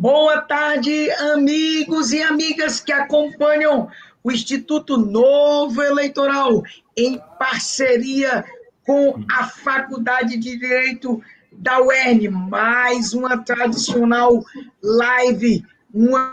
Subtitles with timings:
[0.00, 3.90] Boa tarde, amigos e amigas que acompanham
[4.22, 6.62] o Instituto Novo Eleitoral,
[6.96, 8.44] em parceria
[8.86, 12.28] com a Faculdade de Direito da UERN.
[12.30, 14.40] Mais uma tradicional
[14.80, 16.32] live, uma,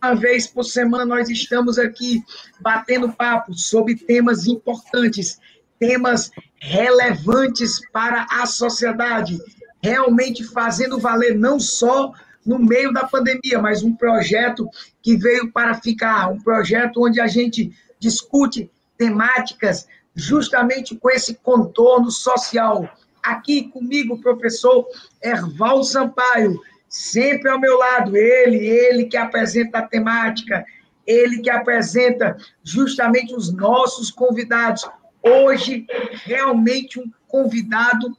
[0.00, 2.22] uma vez por semana nós estamos aqui
[2.60, 5.40] batendo papo sobre temas importantes,
[5.80, 6.30] temas
[6.60, 9.36] relevantes para a sociedade,
[9.82, 12.12] realmente fazendo valer não só
[12.50, 14.68] no meio da pandemia, mas um projeto
[15.00, 18.68] que veio para ficar, um projeto onde a gente discute
[18.98, 19.86] temáticas
[20.16, 22.90] justamente com esse contorno social.
[23.22, 24.84] Aqui comigo, o professor
[25.22, 26.58] Erval Sampaio,
[26.88, 30.64] sempre ao meu lado, ele, ele que apresenta a temática,
[31.06, 34.90] ele que apresenta justamente os nossos convidados.
[35.22, 35.86] Hoje,
[36.24, 38.18] realmente um convidado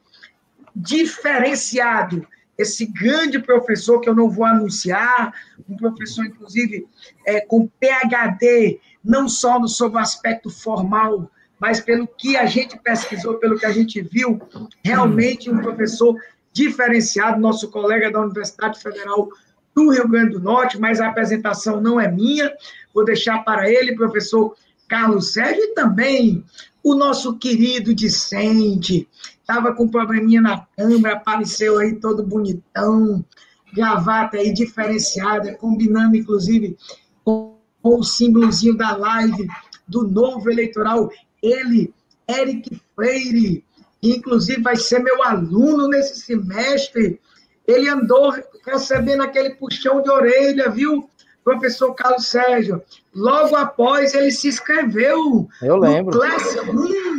[0.74, 2.26] diferenciado
[2.62, 5.34] esse grande professor que eu não vou anunciar,
[5.68, 6.88] um professor, inclusive,
[7.26, 12.78] é, com PhD, não só no, sobre o aspecto formal, mas pelo que a gente
[12.80, 14.40] pesquisou, pelo que a gente viu,
[14.84, 16.16] realmente um professor
[16.54, 19.30] diferenciado, nosso colega da Universidade Federal
[19.74, 22.52] do Rio Grande do Norte, mas a apresentação não é minha,
[22.94, 24.56] vou deixar para ele, professor
[24.88, 26.44] Carlos Sérgio, e também
[26.84, 29.08] o nosso querido discente,
[29.42, 33.26] estava com um probleminha na câmera, apareceu aí todo bonitão,
[33.74, 36.78] gravata aí diferenciada, combinando inclusive
[37.24, 39.48] com, o símbolozinho da live
[39.88, 41.10] do novo eleitoral.
[41.42, 41.92] Ele,
[42.30, 43.66] Eric Freire,
[44.00, 47.20] que inclusive vai ser meu aluno nesse semestre.
[47.68, 48.34] Ele andou
[48.66, 51.10] recebendo aquele puxão de orelha, viu?
[51.44, 52.82] professor Carlos Sérgio.
[53.14, 56.14] Logo após, ele se inscreveu Eu lembro.
[56.16, 57.11] no Classroom,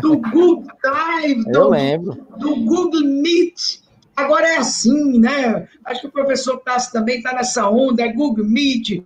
[0.00, 2.14] do Google Drive, Eu do, lembro.
[2.38, 3.80] do Google Meet.
[4.16, 5.68] Agora é assim, né?
[5.84, 9.04] Acho que o professor Tassi também está nessa onda, é Google Meet,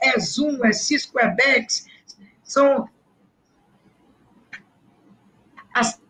[0.00, 1.86] é Zoom, é Cisco Webex,
[2.42, 2.88] são
[5.74, 6.00] as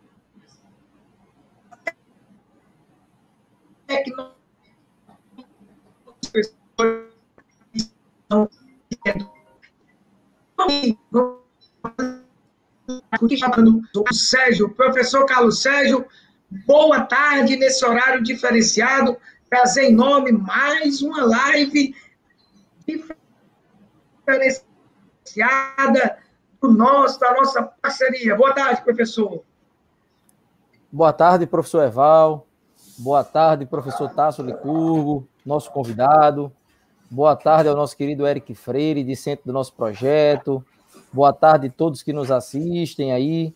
[3.87, 4.39] tecnologias
[14.11, 16.07] Sérgio, professor Carlos Sérgio,
[16.65, 19.15] boa tarde nesse horário diferenciado.
[19.47, 21.95] Prazer enorme, mais uma live
[24.25, 26.17] diferenciada
[26.61, 28.35] do nosso, da nossa parceria.
[28.35, 29.43] Boa tarde, professor.
[30.91, 32.47] Boa tarde, professor Eval.
[32.97, 36.51] Boa tarde, professor Tasso Licurgo, nosso convidado.
[37.09, 40.65] Boa tarde ao nosso querido Eric Freire, discente do nosso projeto.
[41.11, 43.51] Boa tarde a todos que nos assistem aí.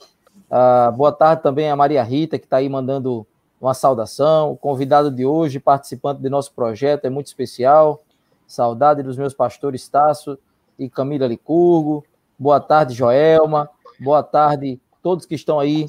[0.50, 3.28] Uh, boa tarde também a Maria Rita, que está aí mandando
[3.62, 4.52] uma saudação.
[4.52, 8.02] O convidado de hoje, participante do nosso projeto, é muito especial.
[8.48, 10.38] Saudade dos meus pastores Tasso
[10.80, 12.04] e Camila Licurgo.
[12.40, 13.70] Boa tarde, Joelma.
[14.00, 15.86] Boa tarde todos que estão aí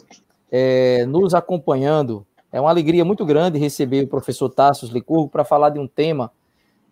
[0.52, 2.26] é, nos acompanhando.
[2.52, 6.30] É uma alegria muito grande receber o professor Tassos Licurgo para falar de um tema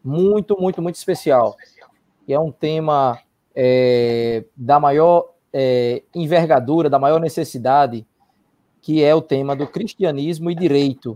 [0.03, 1.57] muito, muito, muito especial.
[2.27, 3.19] Que é um tema
[3.55, 8.07] é, da maior é, envergadura, da maior necessidade,
[8.81, 11.15] que é o tema do cristianismo e direito,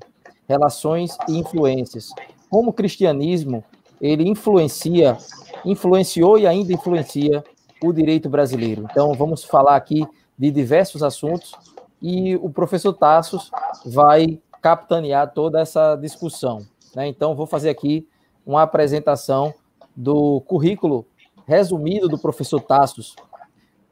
[0.49, 2.11] relações e influências.
[2.49, 3.65] Como o cristianismo
[4.01, 5.17] ele influencia,
[5.65, 7.43] influenciou e ainda influencia
[7.83, 8.87] o direito brasileiro.
[8.91, 10.07] Então, vamos falar aqui
[10.39, 11.55] de diversos assuntos
[12.01, 13.51] e o professor Tassos
[13.85, 16.67] vai capitanear toda essa discussão.
[16.95, 17.09] Né?
[17.09, 18.07] Então, vou fazer aqui
[18.45, 19.53] uma apresentação
[19.95, 21.07] do currículo
[21.47, 23.15] resumido do professor Tassos.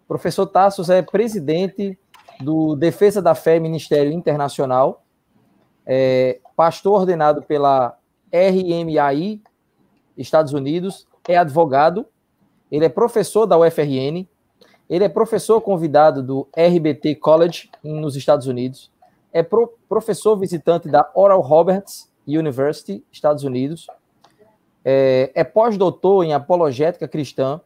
[0.05, 1.99] O professor Tassos é presidente
[2.41, 5.05] do Defesa da Fé Ministério Internacional,
[5.87, 7.97] é pastor ordenado pela
[8.33, 9.41] RMAI,
[10.17, 12.07] Estados Unidos, é advogado,
[12.71, 14.27] ele é professor da UFRN,
[14.91, 18.91] ele é professor convidado do RBT College nos Estados Unidos,
[19.33, 23.87] é pro, professor visitante da Oral Roberts University, Estados Unidos,
[24.85, 27.61] é, é pós-doutor em apologética cristã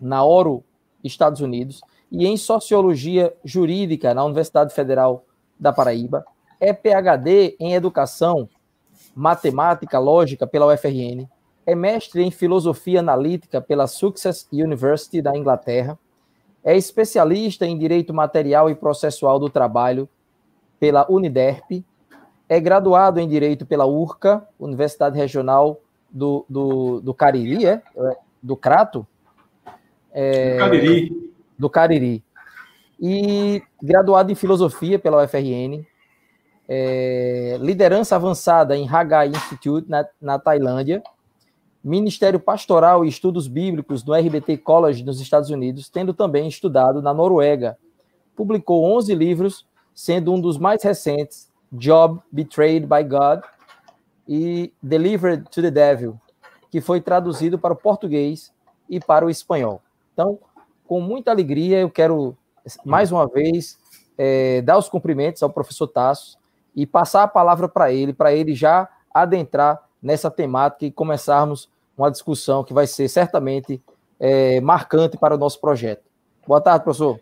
[0.00, 0.62] na Oro,
[1.02, 1.80] Estados Unidos,
[2.12, 5.24] e em sociologia jurídica na Universidade Federal
[5.58, 6.24] da Paraíba.
[6.58, 8.48] É PhD em educação,
[9.14, 11.26] matemática, lógica pela UFRN.
[11.64, 15.98] É mestre em filosofia analítica pela Success University da Inglaterra.
[16.64, 20.08] É especialista em direito material e processual do trabalho
[20.78, 21.84] pela Uniderp.
[22.48, 27.82] É graduado em direito pela URCA, Universidade Regional do, do, do Cariri, é?
[28.42, 29.06] Do Crato?
[30.12, 31.32] É, do Cariri.
[31.58, 32.24] Do Cariri.
[33.00, 35.84] E graduado em filosofia pela UFRN.
[36.68, 41.02] é, liderança avançada em Hagai Institute, na, na Tailândia,
[41.82, 47.14] Ministério Pastoral e Estudos Bíblicos no RBT College nos Estados Unidos, tendo também estudado na
[47.14, 47.78] Noruega.
[48.36, 53.40] Publicou 11 livros, sendo um dos mais recentes Job Betrayed by God
[54.32, 56.16] e Delivered to the Devil,
[56.70, 58.52] que foi traduzido para o português
[58.88, 59.82] e para o espanhol.
[60.12, 60.38] Então,
[60.86, 62.36] com muita alegria, eu quero
[62.84, 63.76] mais uma vez
[64.16, 66.38] é, dar os cumprimentos ao professor Tasso
[66.76, 71.68] e passar a palavra para ele, para ele já adentrar nessa temática e começarmos
[71.98, 73.82] uma discussão que vai ser certamente
[74.20, 76.04] é, marcante para o nosso projeto.
[76.46, 77.18] Boa tarde, professor.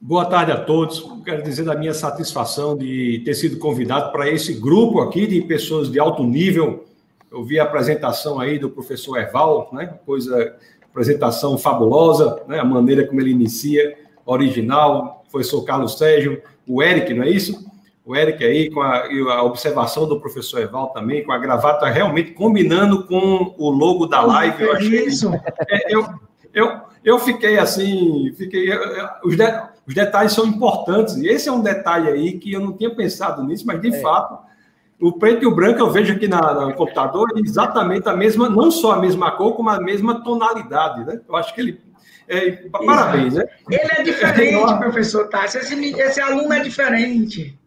[0.00, 1.04] Boa tarde a todos.
[1.24, 5.90] Quero dizer da minha satisfação de ter sido convidado para esse grupo aqui de pessoas
[5.90, 6.86] de alto nível.
[7.30, 9.98] Eu vi a apresentação aí do professor Erval, né?
[10.06, 10.54] Coisa,
[10.88, 12.60] apresentação fabulosa, né?
[12.60, 15.24] A maneira como ele inicia, original.
[15.30, 17.68] Professor Carlos Sérgio, o Eric, não é isso?
[18.08, 19.04] o Eric aí, com a,
[19.34, 24.22] a, observação do professor Eval também, com a gravata realmente combinando com o logo da
[24.22, 24.62] live.
[24.62, 25.30] Eu achei isso.
[25.68, 26.08] É, eu,
[26.52, 28.68] eu, eu fiquei assim, fiquei.
[29.24, 29.44] Os, de,
[29.86, 33.42] os detalhes são importantes, e esse é um detalhe aí que eu não tinha pensado
[33.44, 34.00] nisso, mas de é.
[34.00, 34.38] fato,
[35.00, 38.70] o preto e o branco eu vejo aqui na, no computador exatamente a mesma, não
[38.70, 41.20] só a mesma cor, como a mesma tonalidade, né?
[41.28, 41.88] Eu acho que ele
[42.28, 43.44] é, parabéns, né?
[43.70, 45.58] Ele é diferente, é professor Tassi.
[45.58, 47.58] Esse, esse aluno é diferente.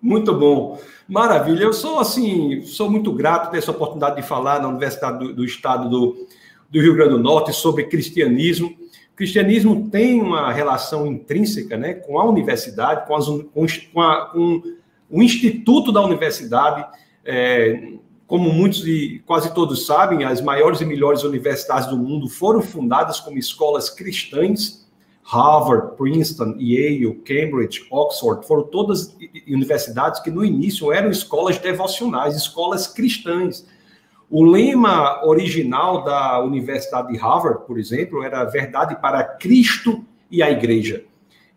[0.00, 0.80] Muito bom.
[1.06, 1.64] Maravilha.
[1.64, 5.44] Eu sou assim, sou muito grato ter essa oportunidade de falar na Universidade do, do
[5.44, 6.26] Estado do,
[6.70, 8.68] do, Rio Grande do Norte sobre cristianismo.
[9.12, 14.62] O cristianismo tem uma relação intrínseca né, com a universidade, com, as, com, a, com
[15.10, 16.86] o instituto da universidade.
[17.24, 17.92] É,
[18.26, 23.20] como muitos e quase todos sabem, as maiores e melhores universidades do mundo foram fundadas
[23.20, 24.86] como escolas cristãs
[25.26, 29.16] Harvard, Princeton, Yale, Cambridge, Oxford, foram todas
[29.48, 33.66] universidades que no início eram escolas devocionais, escolas cristãs.
[34.28, 40.50] O lema original da Universidade de Harvard, por exemplo, era verdade para Cristo e a
[40.50, 41.04] Igreja.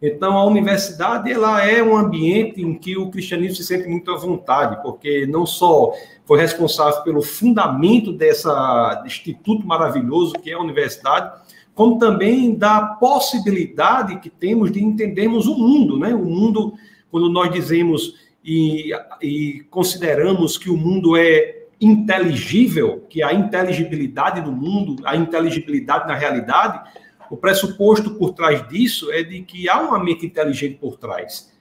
[0.01, 4.17] Então, a universidade ela é um ambiente em que o cristianismo se sente muito à
[4.17, 5.91] vontade, porque não só
[6.25, 11.41] foi responsável pelo fundamento dessa instituto maravilhoso que é a universidade,
[11.75, 16.13] como também da possibilidade que temos de entendermos o mundo, né?
[16.13, 16.73] O mundo,
[17.11, 18.91] quando nós dizemos e,
[19.21, 26.15] e consideramos que o mundo é inteligível, que a inteligibilidade do mundo, a inteligibilidade na
[26.15, 26.81] realidade,
[27.29, 31.51] o pressuposto por trás disso é de que há uma mente inteligente por trás,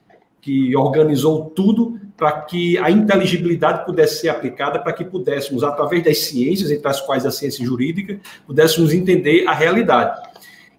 [0.41, 6.17] que organizou tudo para que a inteligibilidade pudesse ser aplicada, para que pudéssemos, através das
[6.19, 10.19] ciências, entre as quais a ciência jurídica, pudéssemos entender a realidade.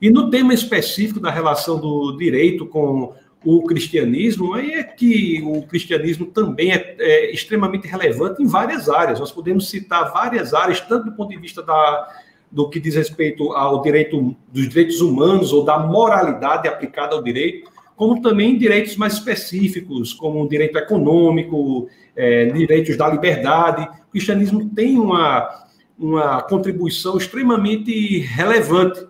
[0.01, 3.15] E no tema específico da relação do direito com
[3.45, 9.19] o cristianismo, é que o cristianismo também é, é, extremamente relevante em várias áreas.
[9.19, 12.09] Nós podemos citar várias áreas, tanto do ponto de vista da,
[12.51, 17.71] do que diz respeito ao direito dos direitos humanos ou da moralidade aplicada ao direito,
[17.97, 23.89] como também direitos mais específicos, como direito econômico, é, direitos da liberdade.
[24.09, 25.67] O cristianismo tem uma,
[25.99, 29.07] uma contribuição extremamente relevante.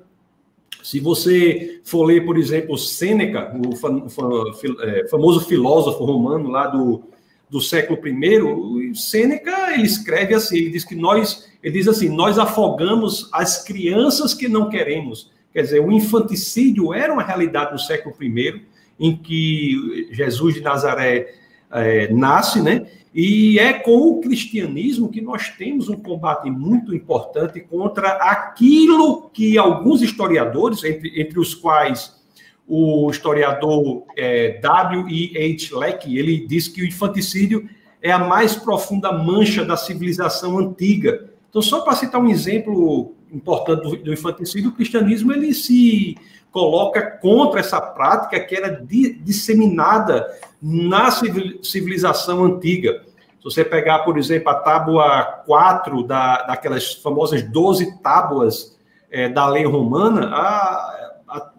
[0.83, 7.03] Se você for ler, por exemplo, Sêneca, o é, famoso filósofo romano lá do,
[7.49, 12.39] do século I, Sêneca ele escreve assim, ele diz que nós, ele diz assim, nós
[12.39, 15.31] afogamos as crianças que não queremos.
[15.53, 18.63] Quer dizer, o infanticídio era uma realidade no século I,
[18.99, 21.35] em que Jesus de Nazaré
[21.73, 22.87] é, nasce, né?
[23.13, 29.59] E é com o cristianismo que nós temos um combate muito importante contra aquilo que
[29.59, 32.21] alguns historiadores, entre, entre os quais
[32.69, 35.77] o historiador é, W.E.H.
[35.77, 37.69] Leck, ele diz que o infanticídio
[38.01, 41.31] é a mais profunda mancha da civilização antiga.
[41.49, 46.17] Então, só para citar um exemplo importante do, do infanticídio, o cristianismo ele se
[46.51, 48.85] coloca contra essa prática que era
[49.23, 50.27] disseminada
[50.61, 53.05] na civilização antiga.
[53.39, 58.77] Se você pegar, por exemplo, a tábua 4 da, daquelas famosas 12 tábuas
[59.11, 61.51] é, da lei romana, a, a,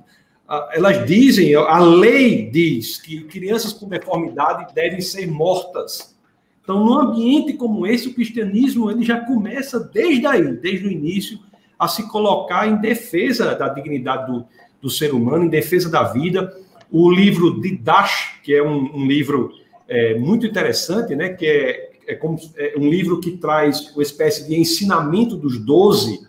[0.48, 6.15] a, elas dizem, a lei diz que crianças com deformidade devem ser mortas.
[6.62, 11.39] Então, num ambiente como esse, o cristianismo ele já começa desde aí, desde o início,
[11.79, 14.45] a se colocar em defesa da dignidade do,
[14.81, 16.53] do ser humano, em defesa da vida.
[16.89, 19.51] O livro de Dash, que é um, um livro
[19.88, 24.47] é, muito interessante, né, que é, é, como, é um livro que traz uma espécie
[24.47, 26.27] de ensinamento dos doze,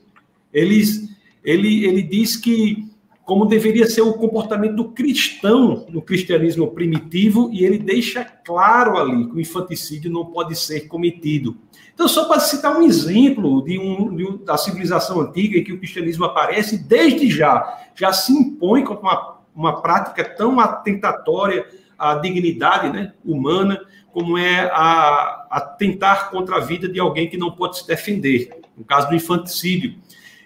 [0.53, 1.09] eles,
[1.45, 2.92] ele, ele diz que
[3.25, 9.27] como deveria ser o comportamento do cristão no cristianismo primitivo, e ele deixa claro ali
[9.27, 11.57] que o infanticídio não pode ser cometido.
[11.95, 15.73] Então, só para citar um exemplo de, um, de um, da civilização antiga em que
[15.73, 22.17] o cristianismo aparece, desde já, já se impõe como uma, uma prática tão atentatória à
[22.17, 23.81] dignidade né, humana,
[24.13, 28.51] como é a, a tentar contra a vida de alguém que não pode se defender,
[28.77, 29.95] no caso do infanticídio.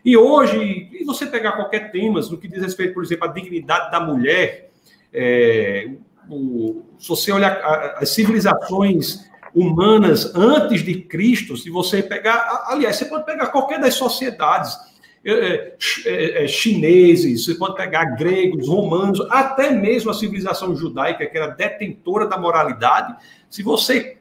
[0.07, 3.91] E hoje, e você pegar qualquer tema, no que diz respeito, por exemplo, à dignidade
[3.91, 4.71] da mulher,
[5.13, 5.91] é,
[6.31, 7.61] o, se você olhar
[7.97, 13.95] as civilizações humanas antes de Cristo, se você pegar, aliás, você pode pegar qualquer das
[13.95, 14.79] sociedades,
[15.25, 21.27] é, é, é, é, chineses, você pode pegar gregos, romanos, até mesmo a civilização judaica,
[21.27, 23.13] que era detentora da moralidade.
[23.51, 24.19] Se você,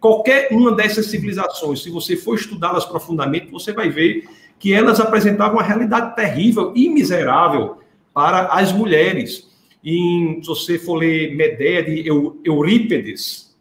[0.00, 4.26] qualquer uma dessas civilizações, se você for estudá-las profundamente, você vai ver
[4.58, 7.78] que elas apresentavam uma realidade terrível e miserável
[8.12, 9.46] para as mulheres.
[9.84, 12.08] E, se você for ler Medea de
[12.44, 13.54] Eurípedes,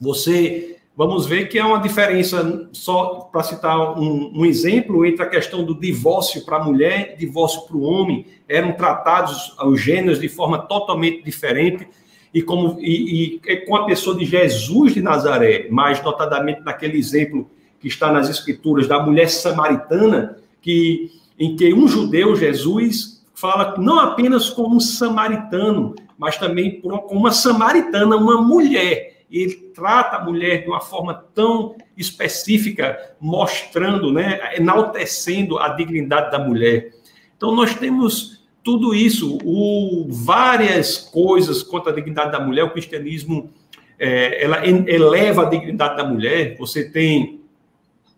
[0.00, 5.28] você vamos ver que há uma diferença, só para citar um, um, exemplo, entre a
[5.28, 10.28] questão do divórcio para a mulher divórcio para o homem, eram tratados os gêneros de
[10.28, 11.86] forma totalmente diferente.
[12.32, 17.48] E, como, e, e com a pessoa de Jesus de Nazaré, mais notadamente naquele exemplo
[17.84, 23.98] que está nas escrituras da mulher samaritana, que em que um judeu, Jesus, fala não
[23.98, 29.24] apenas como um samaritano, mas também como uma samaritana, uma mulher.
[29.30, 36.38] Ele trata a mulher de uma forma tão específica, mostrando, né, enaltecendo a dignidade da
[36.38, 36.90] mulher.
[37.36, 42.64] Então nós temos tudo isso, o, várias coisas contra a dignidade da mulher.
[42.64, 43.50] O cristianismo
[43.98, 46.56] é, ela eleva a dignidade da mulher.
[46.56, 47.43] Você tem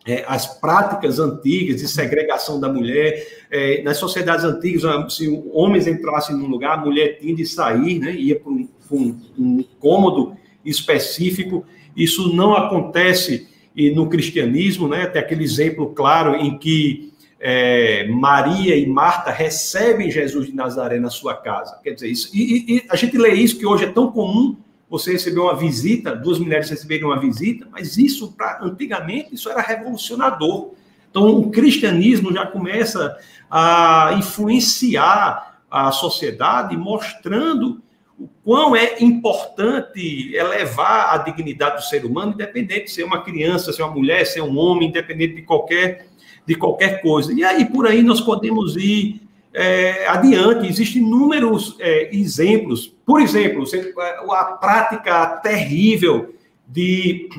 [0.06, 3.46] é, as práticas antigas de segregação da mulher.
[3.50, 4.82] É, nas sociedades antigas,
[5.14, 9.20] se homens entrassem num lugar, a mulher tinha de sair, né, ia para um, um,
[9.38, 11.64] um cômodo específico.
[11.96, 13.48] Isso não acontece
[13.94, 15.06] no cristianismo, né?
[15.06, 21.10] Tem aquele exemplo claro em que é, Maria e Marta recebem Jesus de Nazaré na
[21.10, 21.78] sua casa.
[21.82, 24.56] Quer dizer, isso, e, e, a gente lê isso que hoje é tão comum
[24.88, 29.60] você receber uma visita, duas mulheres receberem uma visita, mas isso, pra, antigamente, isso era
[29.60, 30.74] revolucionador.
[31.10, 33.16] Então, o cristianismo já começa
[33.50, 37.82] a influenciar a sociedade, mostrando
[38.18, 43.72] o quão é importante elevar a dignidade do ser humano, independente de ser uma criança,
[43.72, 46.06] ser uma mulher, ser um homem, independente de qualquer,
[46.46, 47.32] de qualquer coisa.
[47.32, 49.25] E aí, por aí, nós podemos ir
[49.56, 50.68] é, adiante.
[50.68, 52.92] Existem inúmeros é, exemplos.
[53.06, 53.64] Por exemplo,
[54.32, 56.34] a prática terrível
[56.68, 57.30] de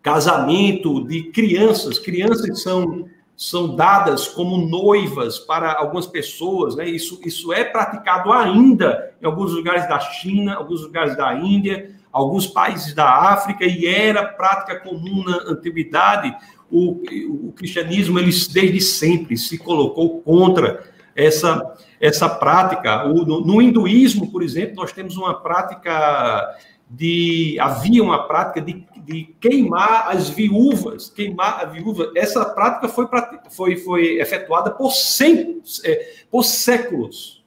[0.00, 1.98] casamento de crianças.
[1.98, 3.06] Crianças são,
[3.36, 6.76] são dadas como noivas para algumas pessoas.
[6.76, 6.88] Né?
[6.88, 12.46] Isso, isso é praticado ainda em alguns lugares da China, alguns lugares da Índia, alguns
[12.46, 16.32] países da África, e era prática comum na antiguidade.
[16.70, 17.02] O,
[17.48, 23.06] o cristianismo, ele desde sempre se colocou contra essa, essa prática.
[23.06, 26.56] O, no, no, hinduísmo, por exemplo, nós temos uma prática
[26.88, 27.56] de.
[27.60, 32.12] Havia uma prática de, de queimar as viúvas, queimar a viúva.
[32.16, 33.06] Essa prática foi,
[33.50, 37.42] foi, foi efetuada por, cem, é, por séculos.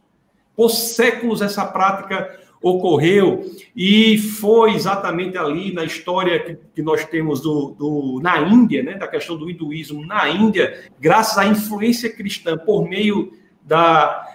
[0.56, 3.46] Por séculos essa prática ocorreu
[3.76, 8.96] e foi exatamente ali na história que, que nós temos do, do, na Índia, né,
[8.96, 13.34] da questão do hinduísmo na Índia, graças à influência cristã por meio
[13.66, 14.28] da,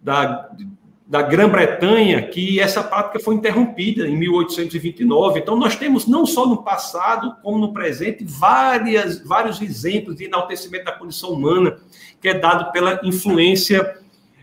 [0.00, 0.50] da,
[1.06, 5.40] da Grã-Bretanha que essa prática foi interrompida em 1829.
[5.40, 10.84] Então, nós temos, não só no passado, como no presente, várias, vários exemplos de enaltecimento
[10.84, 11.76] da condição humana,
[12.20, 13.98] que é dado pela influência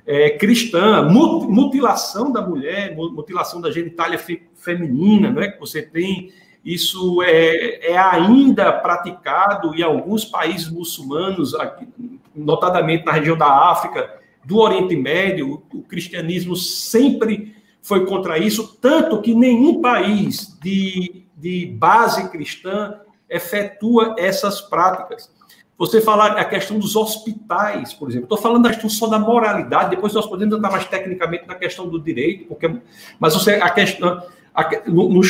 [0.05, 6.31] é, cristã, mutilação da mulher, mutilação da genitália fe, feminina, né, que você tem.
[6.63, 11.87] Isso é, é ainda praticado em alguns países muçulmanos, aqui,
[12.35, 19.21] notadamente na região da África, do Oriente Médio, o cristianismo sempre foi contra isso, tanto
[19.21, 25.31] que nenhum país de, de base cristã efetua essas práticas.
[25.77, 28.25] Você falar a questão dos hospitais, por exemplo.
[28.25, 31.87] Estou falando da questão só da moralidade, depois nós podemos entrar mais tecnicamente na questão
[31.87, 32.71] do direito, porque,
[33.19, 34.21] mas você, a questão.
[34.53, 35.21] A, no, no,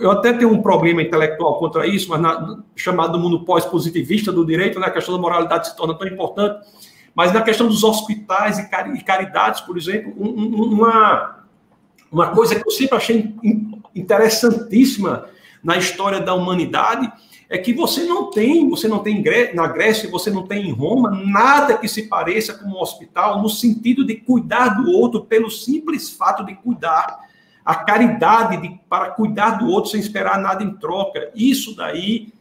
[0.00, 4.80] eu até tenho um problema intelectual contra isso, mas na, chamado mundo pós-positivista do direito,
[4.80, 6.66] né, a questão da moralidade se torna tão importante
[7.14, 8.68] mas na questão dos hospitais e
[9.04, 11.44] caridades, por exemplo, uma,
[12.10, 13.34] uma coisa que eu sempre achei
[13.94, 15.26] interessantíssima
[15.62, 17.12] na história da humanidade
[17.52, 21.10] é que você não tem, você não tem na Grécia, você não tem em Roma
[21.10, 26.08] nada que se pareça com um hospital no sentido de cuidar do outro pelo simples
[26.08, 27.20] fato de cuidar.
[27.62, 31.30] A caridade de, para cuidar do outro sem esperar nada em troca.
[31.34, 32.32] Isso daí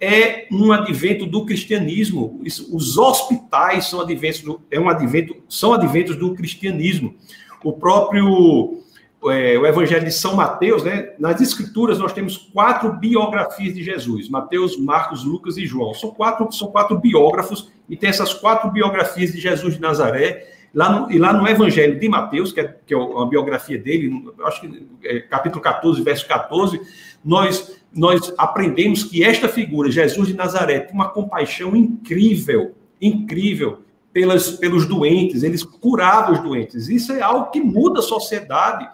[0.00, 2.40] é um advento do cristianismo.
[2.72, 7.14] Os hospitais são adventos do, é um advento, são adventos do cristianismo.
[7.62, 8.80] O próprio
[9.28, 11.12] é, o Evangelho de São Mateus, né?
[11.18, 15.92] Nas Escrituras nós temos quatro biografias de Jesus: Mateus, Marcos, Lucas e João.
[15.92, 20.46] São quatro, são quatro biógrafos e tem essas quatro biografias de Jesus de Nazaré.
[20.72, 24.24] Lá no, e lá no Evangelho de Mateus, que é, que é a biografia dele,
[24.44, 26.80] acho que é, capítulo 14, verso 14,
[27.24, 33.80] nós, nós aprendemos que esta figura, Jesus de Nazaré, tem uma compaixão incrível, incrível
[34.12, 36.88] pelas, pelos doentes, eles curavam os doentes.
[36.88, 38.88] Isso é algo que muda a sociedade.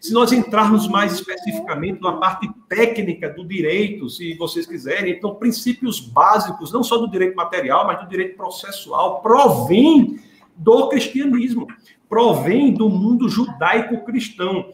[0.00, 6.00] Se nós entrarmos mais especificamente na parte técnica do direito, se vocês quiserem, então princípios
[6.00, 10.20] básicos, não só do direito material, mas do direito processual, provém
[10.58, 11.66] do cristianismo,
[12.08, 14.72] provém do mundo judaico-cristão.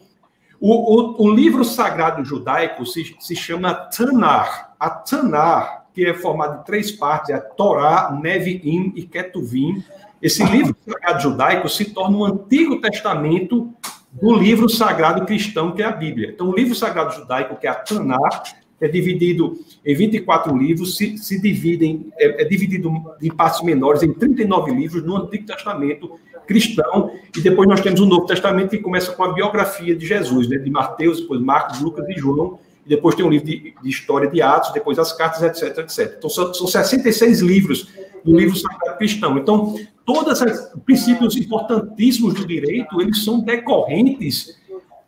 [0.59, 4.73] O, o, o, livro sagrado judaico se, se chama Tanar.
[4.79, 9.81] A Tanar que é formado de três partes, é Torá, Nevi'im e Ketuvim.
[10.21, 13.73] Esse livro sagrado judaico se torna um Antigo Testamento
[14.11, 16.31] do livro sagrado cristão, que é a Bíblia.
[16.33, 21.17] Então, o livro sagrado judaico, que é a Tanakh, é dividido em 24 livros, se,
[21.17, 22.91] se dividem, é, é, dividido
[23.21, 28.05] em partes menores em 39 livros no Antigo Testamento cristão, e depois nós temos o
[28.05, 32.07] Novo Testamento que começa com a biografia de Jesus, né, de Mateus, depois Marcos, Lucas
[32.07, 35.41] e João, e depois tem um livro de, de, história de Atos, depois as cartas,
[35.41, 36.15] etc, etc.
[36.17, 37.87] Então, são, são 66 livros
[38.23, 39.37] do livro sagrado cristão.
[39.37, 44.55] Então, todos os princípios importantíssimos do direito, eles são decorrentes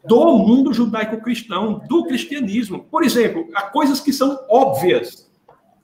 [0.07, 2.85] do mundo judaico-cristão, do cristianismo.
[2.89, 5.27] Por exemplo, há coisas que são óbvias.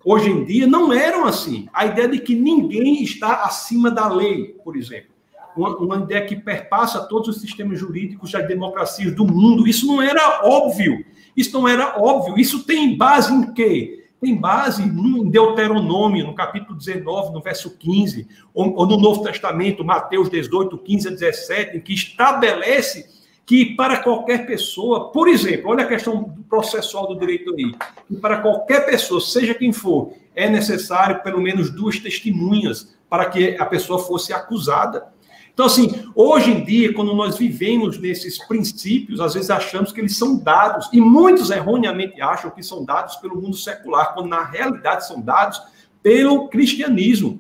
[0.06, 1.68] Hoje em dia não eram assim.
[1.74, 5.13] A ideia de que ninguém está acima da lei, por exemplo.
[5.56, 9.68] Uma, uma ideia que perpassa todos os sistemas jurídicos das democracias do mundo.
[9.68, 11.06] Isso não era óbvio.
[11.36, 12.38] Isso não era óbvio.
[12.38, 14.03] Isso tem base em quê?
[14.20, 19.84] Tem base em Deuteronômio, no capítulo 19, no verso 15, ou, ou no Novo Testamento,
[19.84, 23.06] Mateus 18, 15 a 17, em que estabelece
[23.45, 27.73] que para qualquer pessoa, por exemplo, olha a questão processual do direito aí,
[28.08, 33.56] que para qualquer pessoa, seja quem for, é necessário pelo menos duas testemunhas para que
[33.58, 35.12] a pessoa fosse acusada.
[35.53, 40.17] Então, assim, hoje em dia, quando nós vivemos nesses princípios, às vezes achamos que eles
[40.17, 45.06] são dados, e muitos erroneamente acham que são dados pelo mundo secular, quando na realidade
[45.06, 45.62] são dados
[46.01, 47.39] pelo cristianismo.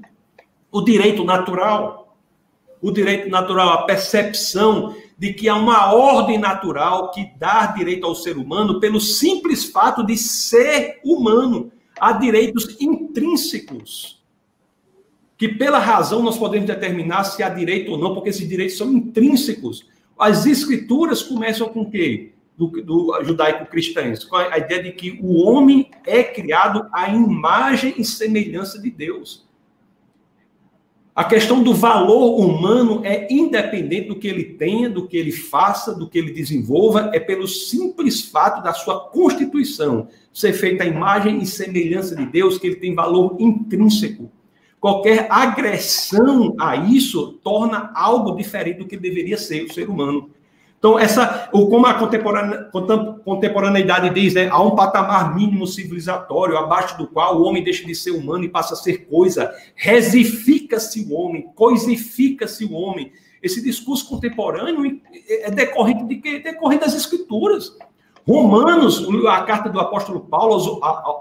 [0.71, 2.15] O direito natural,
[2.79, 8.15] o direito natural, a percepção de que há uma ordem natural que dá direito ao
[8.15, 11.71] ser humano pelo simples fato de ser humano.
[11.99, 14.23] Há direitos intrínsecos
[15.37, 18.93] que pela razão nós podemos determinar se há direito ou não, porque esses direitos são
[18.93, 19.85] intrínsecos.
[20.17, 22.31] As escrituras começam com o quê?
[22.55, 28.05] Do, do judaico-cristãs, com a ideia de que o homem é criado à imagem e
[28.05, 29.45] semelhança de Deus.
[31.15, 35.93] A questão do valor humano é independente do que ele tenha, do que ele faça,
[35.93, 41.37] do que ele desenvolva, é pelo simples fato da sua constituição ser feita à imagem
[41.37, 44.31] e semelhança de Deus que ele tem valor intrínseco.
[44.79, 50.31] Qualquer agressão a isso torna algo diferente do que deveria ser o ser humano.
[50.83, 57.39] Então, essa, como a contemporaneidade diz, né, há um patamar mínimo civilizatório abaixo do qual
[57.39, 59.49] o homem deixa de ser humano e passa a ser coisa.
[59.75, 63.13] Resifica-se o homem, coisifica-se o homem.
[63.41, 66.39] Esse discurso contemporâneo é decorrente de quê?
[66.39, 67.77] Decorrente das escrituras.
[68.27, 70.67] Romanos, a carta do apóstolo Paulo aos,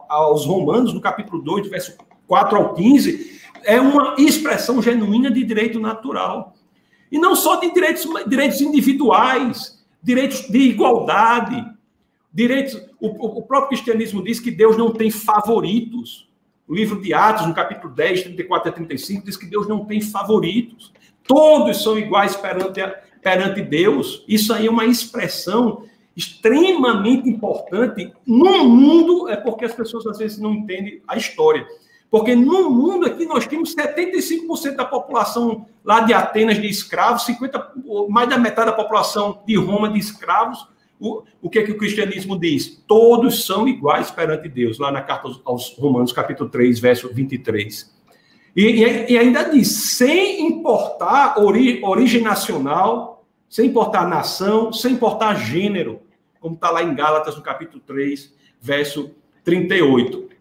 [0.08, 1.96] aos Romanos, no capítulo 2, verso
[2.26, 6.52] 4 ao 15, é uma expressão genuína de direito natural.
[7.12, 11.62] E não só de direitos, direitos individuais, direitos de igualdade,
[12.32, 12.80] direitos.
[12.98, 16.26] O, o próprio cristianismo diz que Deus não tem favoritos.
[16.66, 20.00] O livro de Atos, no capítulo 10, 34 a 35, diz que Deus não tem
[20.00, 20.90] favoritos.
[21.26, 22.80] Todos são iguais perante,
[23.20, 24.24] perante Deus.
[24.26, 25.84] Isso aí é uma expressão
[26.16, 31.66] extremamente importante no mundo, é porque as pessoas às vezes não entendem a história.
[32.12, 37.72] Porque no mundo aqui nós temos 75% da população lá de Atenas de escravos, 50,
[38.10, 40.68] mais da metade da população de Roma de escravos.
[41.00, 42.84] O, o que é que o cristianismo diz?
[42.86, 47.90] Todos são iguais perante Deus, lá na carta aos, aos Romanos, capítulo 3, verso 23.
[48.54, 55.34] E, e, e ainda diz, sem importar ori, origem nacional, sem importar nação, sem importar
[55.36, 56.02] gênero,
[56.40, 60.31] como está lá em Gálatas, no capítulo 3, verso 38.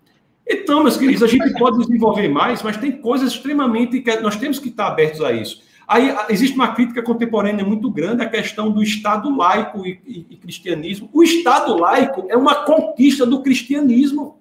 [0.52, 4.60] Então, meus queridos, a gente pode desenvolver mais, mas tem coisas extremamente que nós temos
[4.60, 5.64] que estar abertos a isso.
[5.88, 10.36] Aí existe uma crítica contemporânea muito grande à questão do Estado laico e, e, e
[10.36, 11.10] cristianismo.
[11.14, 14.40] O Estado laico é uma conquista do cristianismo.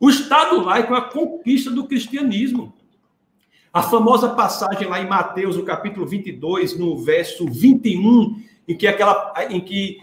[0.00, 2.72] O Estado laico é uma conquista do cristianismo.
[3.72, 9.32] A famosa passagem lá em Mateus, no capítulo 22, no verso 21, em que aquela
[9.48, 10.00] em que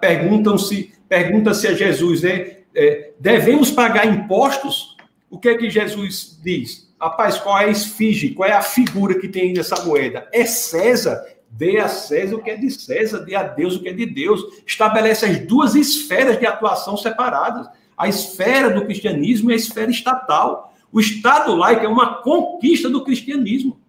[0.00, 2.61] perguntam-se pergunta-se a Jesus, né?
[2.74, 4.96] É, devemos pagar impostos?
[5.30, 6.92] O que é que Jesus diz?
[7.00, 8.30] Rapaz, qual é a esfinge?
[8.30, 10.28] Qual é a figura que tem nessa moeda?
[10.32, 11.24] É César.
[11.50, 14.06] Dê a César o que é de César, dê a Deus o que é de
[14.06, 14.40] Deus.
[14.66, 20.72] Estabelece as duas esferas de atuação separadas: a esfera do cristianismo e a esfera estatal.
[20.90, 23.80] O Estado laico é uma conquista do cristianismo.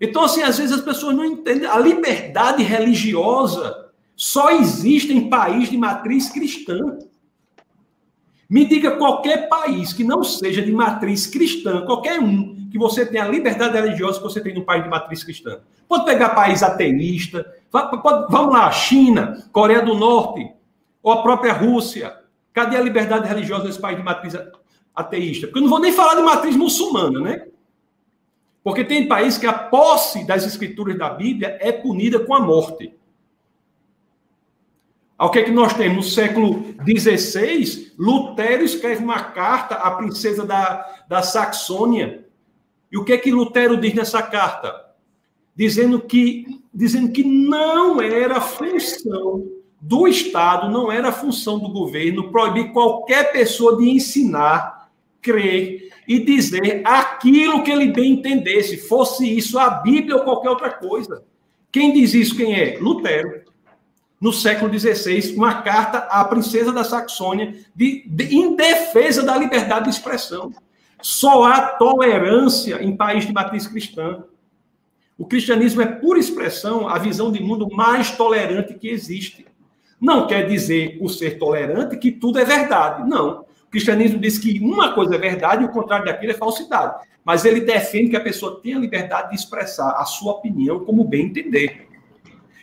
[0.00, 1.68] Então, assim, às vezes as pessoas não entendem.
[1.68, 3.81] A liberdade religiosa
[4.16, 6.98] só existe em país de matriz cristã.
[8.48, 13.24] Me diga qualquer país que não seja de matriz cristã, qualquer um, que você tenha
[13.24, 15.60] a liberdade religiosa que você tem no país de matriz cristã.
[15.88, 20.50] Pode pegar país ateísta, vamos lá, China, Coreia do Norte,
[21.02, 22.16] ou a própria Rússia.
[22.52, 24.34] Cadê a liberdade religiosa nesse país de matriz
[24.94, 25.46] ateísta?
[25.46, 27.46] Porque eu não vou nem falar de matriz muçulmana, né?
[28.62, 32.94] Porque tem país que a posse das escrituras da Bíblia é punida com a morte.
[35.22, 35.96] Ao que é que nós temos?
[35.96, 42.24] No século XVI, Lutero escreve uma carta à princesa da, da Saxônia.
[42.90, 44.74] E o que é que Lutero diz nessa carta?
[45.54, 49.46] Dizendo que, dizendo que não era função
[49.80, 56.82] do Estado, não era função do governo proibir qualquer pessoa de ensinar, crer e dizer
[56.84, 61.22] aquilo que ele bem entendesse, fosse isso a Bíblia ou qualquer outra coisa.
[61.70, 62.36] Quem diz isso?
[62.36, 62.76] Quem é?
[62.80, 63.41] Lutero.
[64.22, 69.84] No século XVI, uma carta à princesa da Saxônia de, de, em defesa da liberdade
[69.84, 70.50] de expressão.
[71.02, 74.22] Só há tolerância em país de matriz cristã.
[75.18, 79.44] O cristianismo é, por expressão, a visão de mundo mais tolerante que existe.
[80.00, 83.08] Não quer dizer, por ser tolerante, que tudo é verdade.
[83.08, 87.08] Não cristianismo diz que uma coisa é verdade e o contrário daquilo é falsidade.
[87.24, 91.26] Mas ele defende que a pessoa tenha liberdade de expressar a sua opinião como bem
[91.26, 91.88] entender.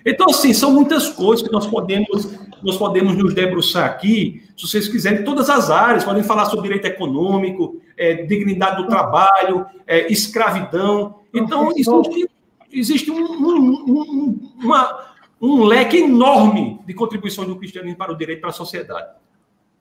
[0.06, 4.88] Então, assim, são muitas coisas que nós podemos, nós podemos nos debruçar aqui, se vocês
[4.88, 11.20] quiserem, todas as áreas, podem falar sobre direito econômico, é, dignidade do trabalho, é, escravidão.
[11.34, 12.30] Então, existe,
[12.72, 15.10] existe um, um, um, uma,
[15.42, 19.08] um leque enorme de contribuição do cristianismo para o direito para a sociedade.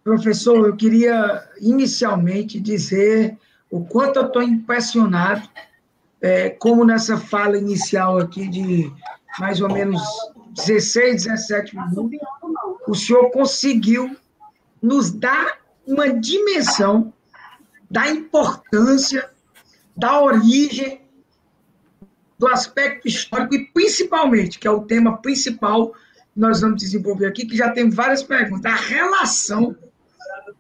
[0.04, 3.37] Professor, eu queria inicialmente dizer
[3.70, 5.48] o quanto eu estou impressionado,
[6.20, 8.90] é, como nessa fala inicial aqui de
[9.38, 10.03] mais ou menos
[10.55, 12.18] 16, 17 minutos,
[12.87, 14.16] o senhor conseguiu
[14.83, 17.12] nos dar uma dimensão
[17.90, 19.31] da importância,
[19.96, 21.03] da origem,
[22.38, 27.46] do aspecto histórico e principalmente, que é o tema principal que nós vamos desenvolver aqui,
[27.46, 29.77] que já tem várias perguntas, a relação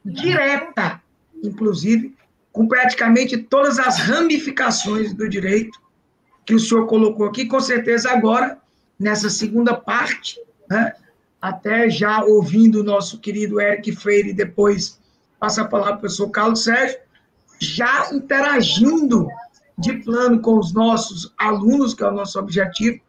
[0.04, 1.00] direta,
[1.42, 2.16] inclusive,
[2.50, 5.80] com praticamente todas as ramificações do direito
[6.44, 8.58] que o senhor colocou aqui, com certeza agora,
[8.98, 10.94] nessa segunda parte, né,
[11.40, 14.98] até já ouvindo o nosso querido Eric Freire, depois
[15.38, 16.98] passa a palavra para o professor Carlos Sérgio,
[17.60, 19.28] já interagindo
[19.76, 23.00] de plano com os nossos alunos, que é o nosso objetivo,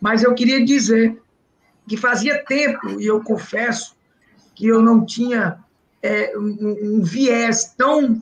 [0.00, 1.20] mas eu queria dizer
[1.86, 3.96] que fazia tempo, e eu confesso
[4.54, 5.58] que eu não tinha
[6.02, 8.20] é, um, um, viés tão,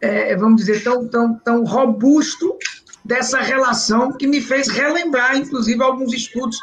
[0.00, 2.58] é, vamos dizer, tão, tão, tão robusto
[3.04, 6.58] dessa relação que me fez relembrar, inclusive, alguns estudos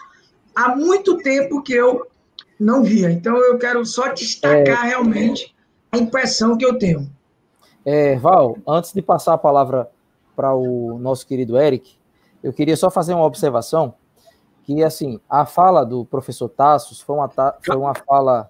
[0.55, 2.07] há muito tempo que eu
[2.59, 3.11] não via.
[3.11, 4.89] Então, eu quero só destacar é...
[4.89, 5.55] realmente
[5.91, 7.09] a impressão que eu tenho.
[7.85, 9.89] É, Val, antes de passar a palavra
[10.35, 11.95] para o nosso querido Eric,
[12.43, 13.93] eu queria só fazer uma observação
[14.63, 17.29] que, assim, a fala do professor Tassos foi uma,
[17.63, 18.49] foi uma fala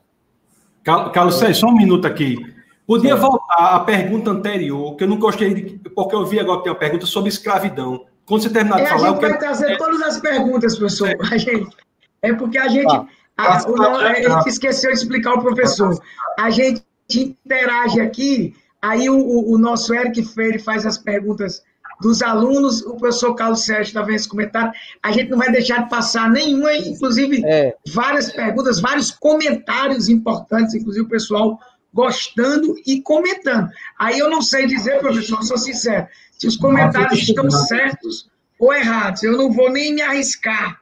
[0.84, 2.38] Carlos Sérgio, só um minuto aqui.
[2.86, 5.90] Podia voltar à pergunta anterior, que eu não gostei de.
[5.90, 8.06] Porque eu vi agora que tem uma pergunta sobre escravidão.
[8.26, 9.08] Quando você terminar de é, falar.
[9.08, 11.10] A gente vai trazer todas as perguntas, professor.
[11.10, 11.76] É, a gente,
[12.22, 12.94] é porque a gente.
[12.94, 15.98] Ah, a, a, a, gente esqueceu de explicar ao professor.
[16.38, 16.84] A gente
[17.16, 21.64] interage aqui, aí o, o, o nosso Eric Freire faz as perguntas
[22.02, 24.72] dos alunos, o professor Carlos Sérgio vendo esse comentário,
[25.04, 27.76] a gente não vai deixar de passar nenhuma, inclusive é.
[27.94, 31.60] várias perguntas, vários comentários importantes, inclusive o pessoal
[31.94, 33.70] gostando e comentando.
[34.00, 39.24] Aí eu não sei dizer, professor, sou sincero, se os comentários estão certos ou errados.
[39.24, 40.80] Eu não vou nem me arriscar.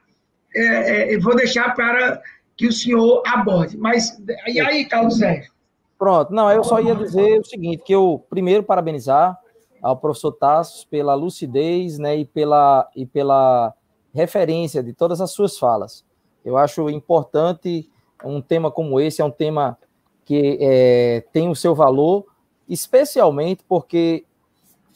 [0.54, 2.20] É, é, vou deixar para
[2.56, 3.76] que o senhor aborde.
[3.78, 5.50] Mas, e aí, Carlos Sérgio?
[5.98, 9.38] Pronto, não, eu só ia dizer o seguinte, que eu primeiro parabenizar
[9.82, 13.74] ao professor Tassos pela lucidez, né, e pela e pela
[14.12, 16.04] referência de todas as suas falas.
[16.44, 17.88] Eu acho importante
[18.24, 19.78] um tema como esse, é um tema
[20.30, 22.24] que é, tem o seu valor,
[22.68, 24.24] especialmente porque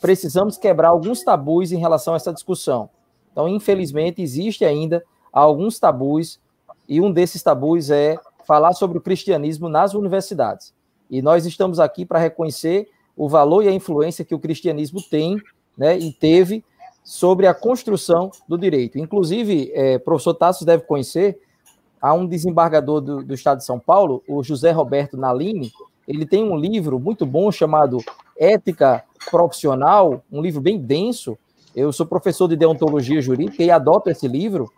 [0.00, 2.88] precisamos quebrar alguns tabus em relação a essa discussão.
[3.32, 6.38] Então, infelizmente, existe ainda alguns tabus,
[6.88, 8.16] e um desses tabus é
[8.46, 10.72] falar sobre o cristianismo nas universidades.
[11.10, 15.36] E nós estamos aqui para reconhecer o valor e a influência que o cristianismo tem
[15.76, 16.64] né, e teve
[17.02, 19.00] sobre a construção do direito.
[19.00, 21.40] Inclusive, é, professor Tassos deve conhecer,
[22.04, 25.72] há um desembargador do, do, Estado de São Paulo, o José Roberto Nalini,
[26.06, 27.96] ele tem um livro muito bom chamado
[28.38, 31.38] Ética Profissional, um livro bem denso.
[31.74, 34.70] Eu sou professor de deontologia jurídica e adoto esse livro,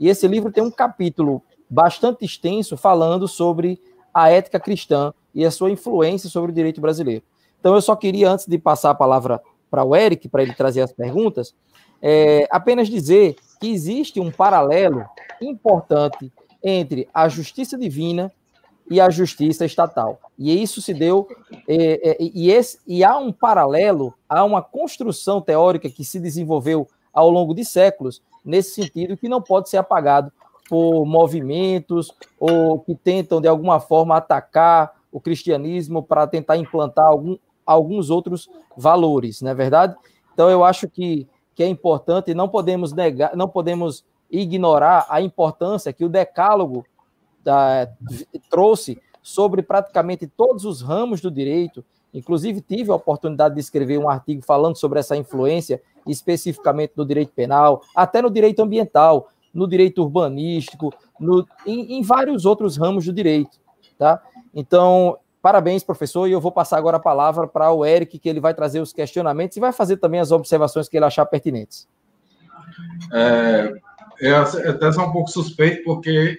[0.00, 1.40] e esse livro tem um capítulo
[1.70, 3.80] bastante extenso falando sobre
[4.12, 7.22] a ética cristã e a sua influência sobre o direito brasileiro.
[7.60, 9.40] Então, eu só queria, antes de passar a palavra
[9.70, 11.54] para o Eric, para ele trazer as perguntas,
[12.02, 15.04] é, apenas dizer que existe um paralelo
[15.40, 18.32] importante entre a justiça divina
[18.90, 20.20] e a justiça estatal.
[20.38, 21.28] E isso se deu,
[21.68, 26.86] é, é, e, esse, e há um paralelo, há uma construção teórica que se desenvolveu
[27.12, 30.32] ao longo de séculos, nesse sentido, que não pode ser apagado
[30.68, 37.36] por movimentos ou que tentam, de alguma forma, atacar o cristianismo para tentar implantar algum,
[37.66, 39.94] alguns outros valores, não é verdade?
[40.32, 45.92] Então, eu acho que, que é importante não podemos negar, não podemos ignorar a importância
[45.92, 46.86] que o decálogo
[47.44, 47.88] da,
[48.48, 51.84] trouxe sobre praticamente todos os ramos do direito.
[52.14, 57.32] Inclusive, tive a oportunidade de escrever um artigo falando sobre essa influência, especificamente no direito
[57.32, 63.12] penal, até no direito ambiental, no direito urbanístico, no, em, em, vários outros ramos do
[63.12, 63.58] direito,
[63.98, 64.20] tá?
[64.54, 68.40] Então, parabéns, professor, e eu vou passar agora a palavra para o Eric, que ele
[68.40, 71.88] vai trazer os questionamentos e vai fazer também as observações que ele achar pertinentes.
[73.12, 73.74] É,
[74.22, 76.38] eu até sou um pouco suspeito, porque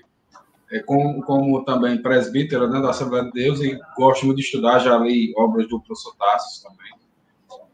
[0.72, 4.80] é, como, como, também presbítero né, da Assembleia de Deus e gosto muito de estudar,
[4.80, 6.94] já li obras do professor Tassos também,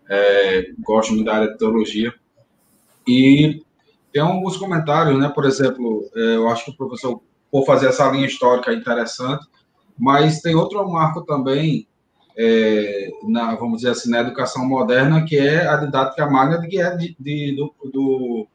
[0.10, 2.12] é, gosto muito da área de teologia,
[3.08, 3.64] e
[4.12, 5.30] tem alguns comentários, né?
[5.30, 9.46] Por exemplo, é, eu acho que o professor, por fazer essa linha histórica é interessante,
[9.96, 11.88] mas tem outro marco também,
[12.36, 17.16] é, na, vamos dizer assim, na educação moderna, que é a didática magna, é de,
[17.20, 18.48] de do, do,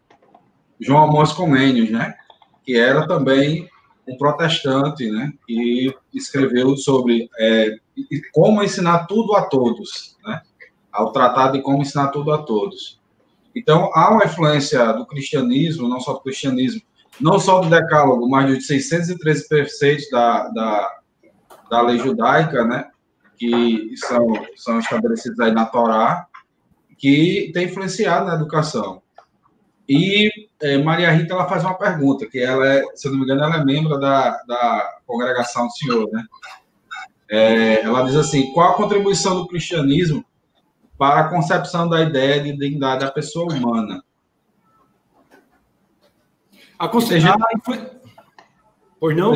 [0.85, 2.15] João Amós Comênios, né?
[2.63, 3.69] Que era também
[4.07, 5.33] um protestante, né?
[5.49, 7.77] E escreveu sobre é,
[8.33, 10.43] como ensinar tudo a todos, né?
[10.93, 13.01] Ao tratado de como ensinar tudo a todos.
[13.57, 16.83] Então, há uma influência do cristianismo, não só do cristianismo,
[17.21, 20.99] não só do decálogo, mas dos 613 preceitos da, da,
[21.71, 22.91] da lei judaica, né,
[23.37, 26.27] que são, são estabelecidos aí na Torá,
[26.99, 29.04] que tem influenciado na educação.
[29.89, 30.31] E
[30.63, 33.45] é, Maria Rita ela faz uma pergunta, que ela é, se eu não me engano,
[33.45, 36.25] ela é membro da, da congregação do Senhor, né?
[37.29, 40.25] É, ela diz assim: qual a contribuição do cristianismo
[40.99, 44.03] para a concepção da ideia de dignidade da pessoa humana.
[46.79, 47.37] A concepção.
[47.69, 47.91] Gente...
[48.99, 49.35] Pois não?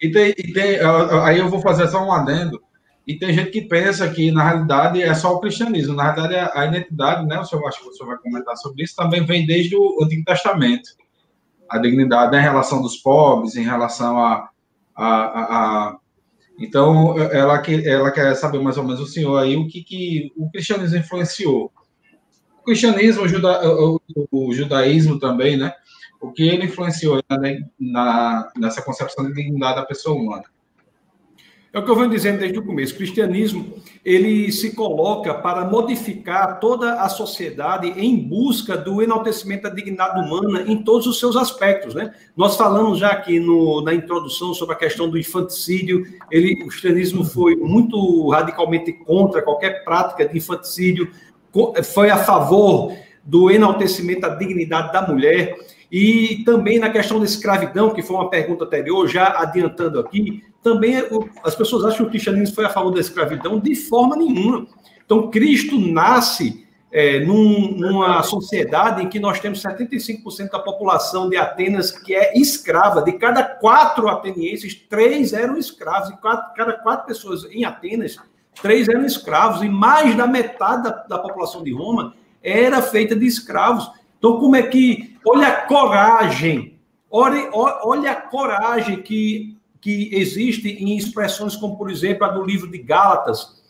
[0.00, 0.80] E tem, e tem,
[1.24, 2.60] aí eu vou fazer só um adendo.
[3.06, 5.94] E tem gente que pensa que, na realidade, é só o cristianismo.
[5.94, 7.38] Na realidade, a identidade, né?
[7.38, 10.24] O senhor, acho que o senhor vai comentar sobre isso, também vem desde o Antigo
[10.24, 10.90] Testamento.
[11.68, 14.48] A dignidade né, em relação dos pobres, em relação a,
[14.94, 15.96] a, a, a
[16.58, 20.50] então, ela, ela quer saber mais ou menos o senhor aí o que, que o
[20.50, 21.72] cristianismo influenciou.
[22.60, 25.72] O cristianismo, o, juda, o, o judaísmo também, né?
[26.20, 30.44] O que ele influenciou né, na, nessa concepção de dignidade da pessoa humana.
[31.72, 32.92] É o que eu venho dizendo desde o começo.
[32.92, 33.72] O cristianismo
[34.04, 40.64] ele se coloca para modificar toda a sociedade em busca do enaltecimento da dignidade humana
[40.66, 42.12] em todos os seus aspectos, né?
[42.36, 46.04] Nós falamos já aqui no, na introdução sobre a questão do infanticídio.
[46.30, 51.10] Ele, o cristianismo foi muito radicalmente contra qualquer prática de infanticídio,
[51.94, 52.92] foi a favor
[53.24, 55.56] do enaltecimento da dignidade da mulher.
[55.90, 60.94] E também na questão da escravidão, que foi uma pergunta anterior, já adiantando aqui, também
[61.42, 64.66] as pessoas acham que o cristianismo foi a favor da escravidão de forma nenhuma.
[65.04, 71.36] Então, Cristo nasce é, num, numa sociedade em que nós temos 75% da população de
[71.36, 73.02] Atenas que é escrava.
[73.02, 76.10] De cada quatro atenienses, três eram escravos.
[76.10, 78.18] E quatro, cada quatro pessoas em Atenas,
[78.60, 79.62] três eram escravos.
[79.62, 83.90] E mais da metade da, da população de Roma era feita de escravos.
[84.18, 85.16] Então, como é que.
[85.26, 86.78] Olha a coragem.
[87.10, 92.70] Olha, olha a coragem que que existe em expressões como, por exemplo, a do livro
[92.70, 93.60] de Gálatas,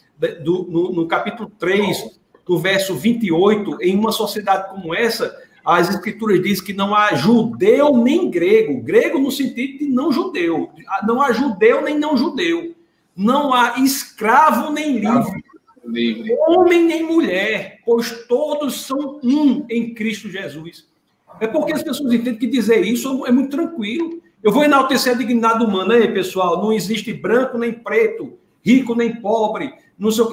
[0.45, 6.43] do, no, no capítulo 3, do verso 28, em uma sociedade como essa, as escrituras
[6.43, 10.71] dizem que não há judeu nem grego, grego no sentido de não judeu,
[11.07, 12.75] não há judeu nem não judeu,
[13.17, 15.43] não há escravo nem livre,
[15.85, 16.37] livre.
[16.47, 20.87] homem nem mulher, pois todos são um em Cristo Jesus.
[21.41, 24.22] É porque as pessoas entendem que dizer isso é muito tranquilo.
[24.43, 26.61] Eu vou enaltecer a dignidade humana aí, pessoal.
[26.61, 29.73] Não existe branco nem preto, rico nem pobre.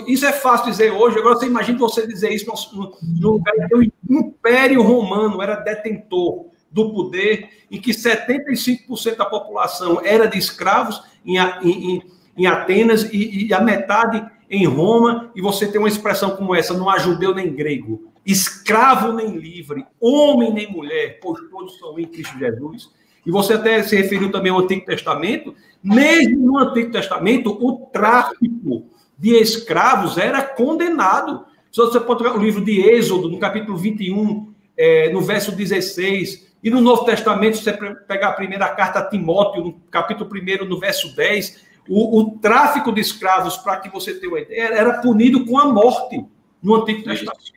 [0.07, 1.19] Isso é fácil dizer hoje.
[1.19, 6.91] Agora você imagina você dizer isso no, lugar que o Império Romano era detentor do
[6.91, 12.03] poder, em que 75% da população era de escravos em, em,
[12.37, 16.75] em Atenas e, e, a metade em Roma, e você tem uma expressão como essa:
[16.75, 22.05] não há judeu nem grego, escravo nem livre, homem nem mulher, pois todos são em
[22.05, 22.91] Cristo Jesus.
[23.29, 25.53] E você até se referiu também ao Antigo Testamento.
[25.83, 31.45] Mesmo no Antigo Testamento, o tráfico de escravos era condenado.
[31.71, 36.55] Se você pode pegar o livro de Êxodo, no capítulo 21, é, no verso 16,
[36.63, 37.73] e no Novo Testamento, se você
[38.07, 40.27] pegar a primeira carta a Timóteo, no capítulo
[40.63, 44.73] 1, no verso 10, o, o tráfico de escravos, para que você tenha uma ideia,
[44.73, 46.25] era punido com a morte
[46.63, 47.53] no Antigo Testamento.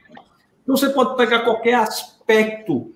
[0.63, 2.92] Então você pode pegar qualquer aspecto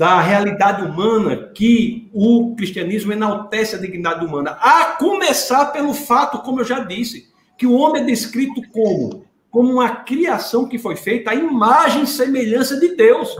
[0.00, 6.62] da realidade humana que o cristianismo enaltece a dignidade humana, a começar pelo fato, como
[6.62, 11.32] eu já disse, que o homem é descrito como como uma criação que foi feita
[11.32, 13.36] à imagem e semelhança de Deus.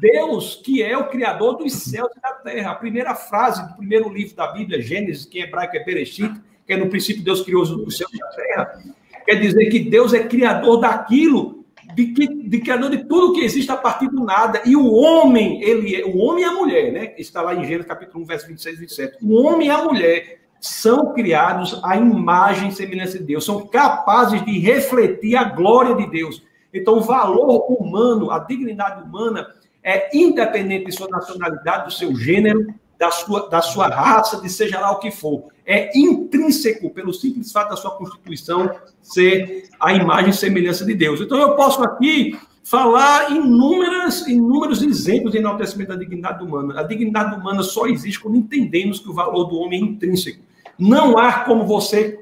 [0.00, 2.70] Deus, que é o criador dos céus e da terra.
[2.70, 6.32] A primeira frase do primeiro livro da Bíblia, Gênesis, que em hebraico é Bereshit,
[6.64, 8.84] que é no princípio Deus criou os céus e a terra,
[9.24, 11.57] quer dizer que Deus é criador daquilo
[11.98, 14.62] de, que, de criador de tudo que existe a partir do nada.
[14.64, 17.14] E o homem, ele é, o homem e a mulher, né?
[17.18, 19.16] Está lá em Gênesis capítulo 1, verso 26 e 27.
[19.20, 24.44] O homem e a mulher são criados à imagem e semelhança de Deus, são capazes
[24.44, 26.40] de refletir a glória de Deus.
[26.72, 29.48] Então, o valor humano, a dignidade humana,
[29.82, 34.80] é independente de sua nacionalidade, do seu gênero, da sua, da sua raça, de seja
[34.80, 35.44] lá o que for.
[35.64, 41.20] É intrínseco, pelo simples fato da sua Constituição ser a imagem e semelhança de Deus.
[41.20, 46.80] Então, eu posso aqui falar inúmeras, inúmeros exemplos de enaltecimento da dignidade humana.
[46.80, 50.42] A dignidade humana só existe quando entendemos que o valor do homem é intrínseco.
[50.76, 52.20] Não há como você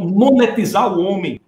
[0.00, 1.40] monetizar o homem.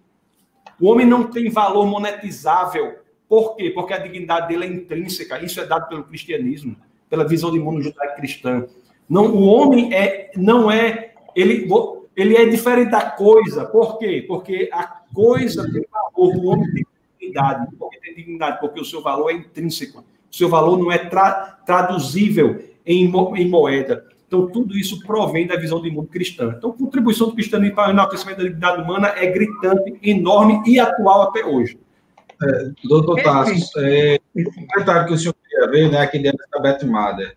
[0.80, 2.96] O homem não tem valor monetizável.
[3.28, 3.70] Por quê?
[3.70, 5.42] Porque a dignidade dele é intrínseca.
[5.42, 6.76] Isso é dado pelo cristianismo
[7.08, 8.66] pela visão de mundo judaico-cristã.
[9.08, 11.68] Não, o homem é, não é, ele,
[12.16, 13.64] ele é diferente da coisa.
[13.64, 14.24] Por quê?
[14.26, 16.86] Porque a coisa tem valor, o homem tem
[17.18, 17.76] dignidade.
[17.76, 18.60] Por que tem dignidade?
[18.60, 20.00] Porque o seu valor é intrínseco.
[20.00, 23.04] O seu valor não é tra, traduzível em,
[23.36, 24.04] em moeda.
[24.26, 26.54] Então, tudo isso provém da visão de mundo cristã.
[26.56, 30.80] Então, a contribuição do cristianismo para o enaltecimento da dignidade humana é gritante, enorme e
[30.80, 31.78] atual até hoje.
[32.42, 37.36] É, doutor Tassos, é, o comentário que o senhor queria ver, né, aquele Elizabeth Mather,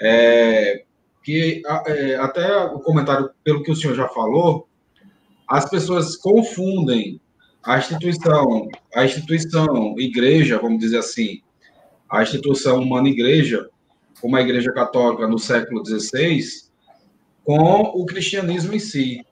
[0.00, 0.84] é,
[1.22, 4.66] que é, até o comentário, pelo que o senhor já falou,
[5.46, 7.20] as pessoas confundem
[7.62, 11.42] a instituição, a instituição igreja, vamos dizer assim,
[12.08, 13.68] a instituição humana igreja,
[14.20, 16.40] como a igreja católica no século XVI,
[17.44, 19.24] com o cristianismo em si.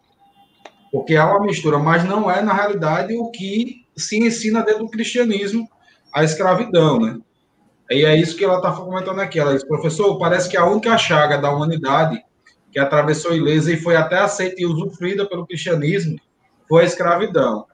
[0.92, 4.90] Porque há uma mistura, mas não é, na realidade, o que se ensina dentro do
[4.90, 5.68] cristianismo
[6.12, 7.18] a escravidão, né?
[7.90, 9.38] E é isso que ela está comentando aqui.
[9.38, 12.24] Ela diz, professor, parece que a única chaga da humanidade
[12.72, 16.18] que atravessou ilesa e foi até aceita e usufruída pelo cristianismo
[16.68, 17.66] foi a escravidão.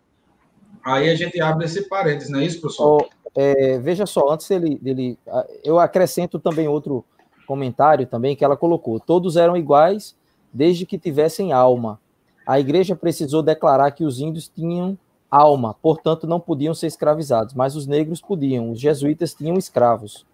[0.85, 3.03] Aí a gente abre esse parênteses, não é isso, professor?
[3.03, 5.19] Oh, é, veja só, antes dele, dele.
[5.63, 7.05] Eu acrescento também outro
[7.47, 8.99] comentário também que ela colocou.
[8.99, 10.17] Todos eram iguais
[10.53, 12.01] desde que tivessem alma.
[12.47, 14.99] A igreja precisou declarar que os índios tinham
[15.31, 20.27] alma, portanto não podiam ser escravizados, mas os negros podiam, os jesuítas tinham escravos.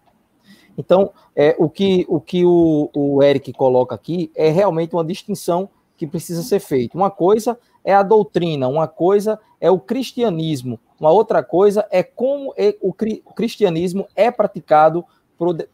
[0.77, 5.69] Então, é, o que, o, que o, o Eric coloca aqui é realmente uma distinção
[5.95, 6.95] que precisa ser feita.
[6.95, 12.53] Uma coisa é a doutrina, uma coisa é o cristianismo, uma outra coisa é como
[12.55, 12.93] é, o
[13.33, 15.03] cristianismo é praticado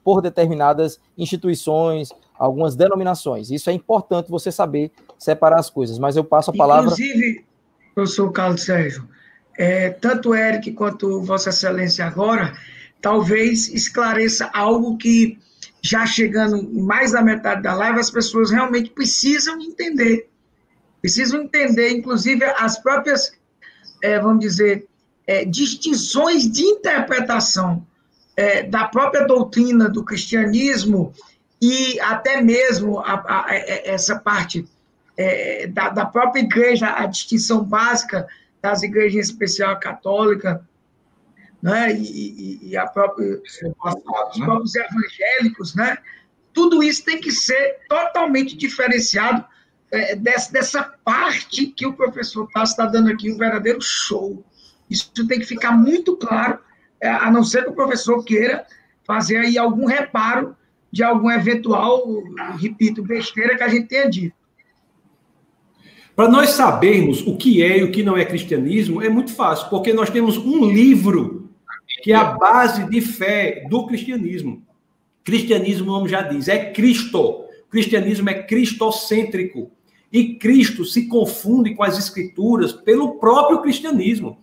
[0.03, 3.49] por, determinadas instituições, algumas denominações.
[3.49, 6.91] Isso é importante você saber separar as coisas, mas eu passo a palavra.
[6.91, 7.45] Inclusive,
[7.93, 9.07] professor Carlos Sérgio,
[9.57, 12.53] é, tanto Eric quanto Vossa Excelência agora,
[13.01, 15.37] talvez esclareça algo que,
[15.81, 20.29] já chegando mais da metade da live, as pessoas realmente precisam entender.
[21.01, 23.33] Precisam entender, inclusive, as próprias,
[24.01, 24.87] é, vamos dizer,
[25.27, 27.85] é, distinções de interpretação
[28.35, 31.13] é, da própria doutrina do cristianismo
[31.61, 34.67] e até mesmo a, a, a, essa parte
[35.17, 38.27] é, da, da, própria igreja, a distinção básica
[38.61, 40.67] das igrejas, em especial a católica,
[41.61, 41.93] né?
[41.93, 44.45] e, e, e a própria, os né?
[44.45, 45.97] próprios evangélicos, né?
[46.53, 49.43] tudo isso tem que ser totalmente diferenciado
[49.91, 54.43] é, dessa, dessa parte que o professor Tassi está dando aqui, um verdadeiro show.
[54.89, 56.59] Isso tem que ficar muito claro,
[57.01, 58.65] é, a não ser que o professor queira
[59.05, 60.55] fazer aí algum reparo
[60.91, 62.03] de algum eventual,
[62.59, 64.35] repito, besteira que a gente tenha dito.
[66.15, 69.67] Para nós sabermos o que é e o que não é cristianismo, é muito fácil,
[69.69, 71.49] porque nós temos um livro
[72.03, 74.61] que é a base de fé do cristianismo.
[75.23, 77.45] Cristianismo, o nome já diz, é Cristo.
[77.69, 79.71] Cristianismo é cristocêntrico.
[80.11, 84.37] E Cristo se confunde com as escrituras pelo próprio cristianismo.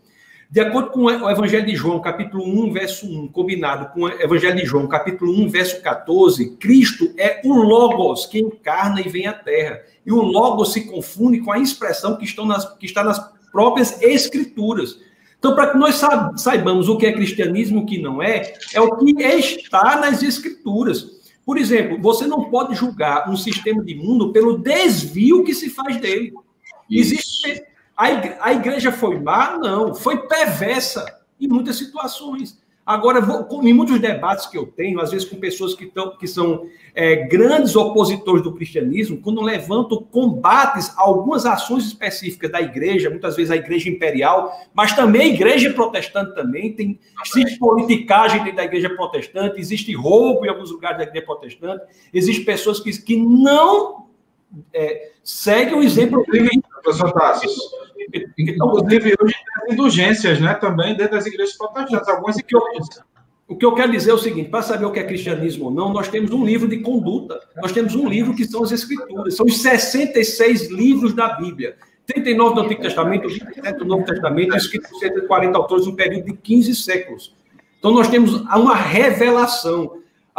[0.51, 4.57] De acordo com o Evangelho de João, capítulo 1, verso 1, combinado com o Evangelho
[4.57, 9.33] de João, capítulo 1, verso 14, Cristo é o Logos que encarna e vem à
[9.33, 9.81] Terra.
[10.05, 13.21] E o Logos se confunde com a expressão que, estão nas, que está nas
[13.53, 14.99] próprias Escrituras.
[15.39, 16.01] Então, para que nós
[16.35, 20.21] saibamos o que é cristianismo e o que não é, é o que está nas
[20.21, 21.21] Escrituras.
[21.47, 25.97] Por exemplo, você não pode julgar um sistema de mundo pelo desvio que se faz
[25.99, 26.33] dele.
[26.91, 27.15] Isso.
[27.15, 27.70] Existe
[28.01, 29.59] a igreja foi má?
[29.59, 32.59] Não, foi perversa em muitas situações.
[32.85, 33.21] Agora,
[33.63, 37.25] em muitos debates que eu tenho, às vezes com pessoas que, tão, que são é,
[37.29, 43.51] grandes opositores do cristianismo, quando levantam combates a algumas ações específicas da igreja, muitas vezes
[43.53, 48.91] a igreja imperial, mas também a igreja protestante também, tem, existe politicagem dentro da igreja
[48.91, 54.07] protestante, existe roubo em alguns lugares da igreja protestante, existem pessoas que, que não
[54.73, 56.25] é, seguem o exemplo...
[56.83, 57.53] Professor Tassos,
[58.39, 60.55] Inclusive, hoje tem indulgências, né?
[60.55, 63.03] Também dentro das igrejas protestantes, algumas igrejas.
[63.47, 65.71] O que eu quero dizer é o seguinte: para saber o que é cristianismo ou
[65.71, 67.41] não, nós temos um livro de conduta.
[67.57, 69.37] Nós temos um livro que são as Escrituras.
[69.37, 71.77] São os 66 livros da Bíblia.
[72.07, 76.33] 39 do Antigo Testamento, 27 do Novo Testamento, escrito por 140 autores um período de
[76.37, 77.37] 15 séculos.
[77.79, 79.99] Então, nós temos uma revelação.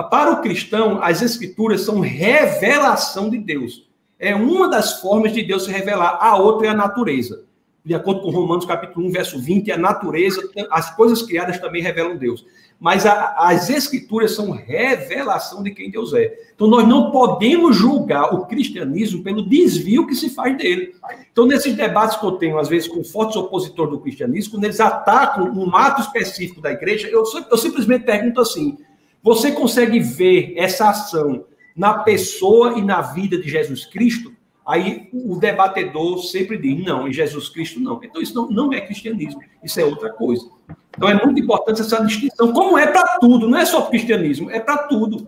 [0.10, 3.90] Para o cristão, as Escrituras são revelação de Deus.
[4.22, 6.18] É uma das formas de Deus se revelar.
[6.22, 7.44] A outra é a natureza
[7.84, 12.16] de acordo com Romanos capítulo 1, verso 20, a natureza, as coisas criadas também revelam
[12.16, 12.46] Deus.
[12.80, 16.34] Mas a, as escrituras são revelação de quem Deus é.
[16.56, 20.96] Então nós não podemos julgar o cristianismo pelo desvio que se faz dele.
[21.32, 24.80] Então nesses debates que eu tenho, às vezes, com fortes opositores do cristianismo, quando eles
[24.80, 28.78] atacam um ato específico da igreja, eu, eu simplesmente pergunto assim,
[29.24, 31.46] você consegue ver essa ação
[31.76, 34.34] na pessoa e na vida de Jesus Cristo?
[34.66, 38.00] Aí o debatedor sempre diz: não, em Jesus Cristo não.
[38.04, 40.48] Então isso não, não é cristianismo, isso é outra coisa.
[40.96, 44.60] Então é muito importante essa distinção, como é para tudo, não é só cristianismo, é
[44.60, 45.28] para tudo.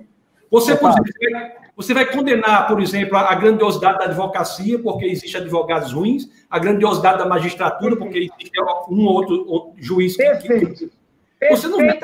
[0.51, 1.09] Você, por exemplo,
[1.75, 7.17] você vai condenar, por exemplo, a grandiosidade da advocacia, porque existe advogados ruins, a grandiosidade
[7.17, 8.51] da magistratura, porque existe
[8.89, 10.23] um ou outro juiz que.
[10.23, 10.91] Perfeito.
[11.49, 11.99] Você não, vai,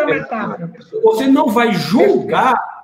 [1.03, 2.78] você não vai julgar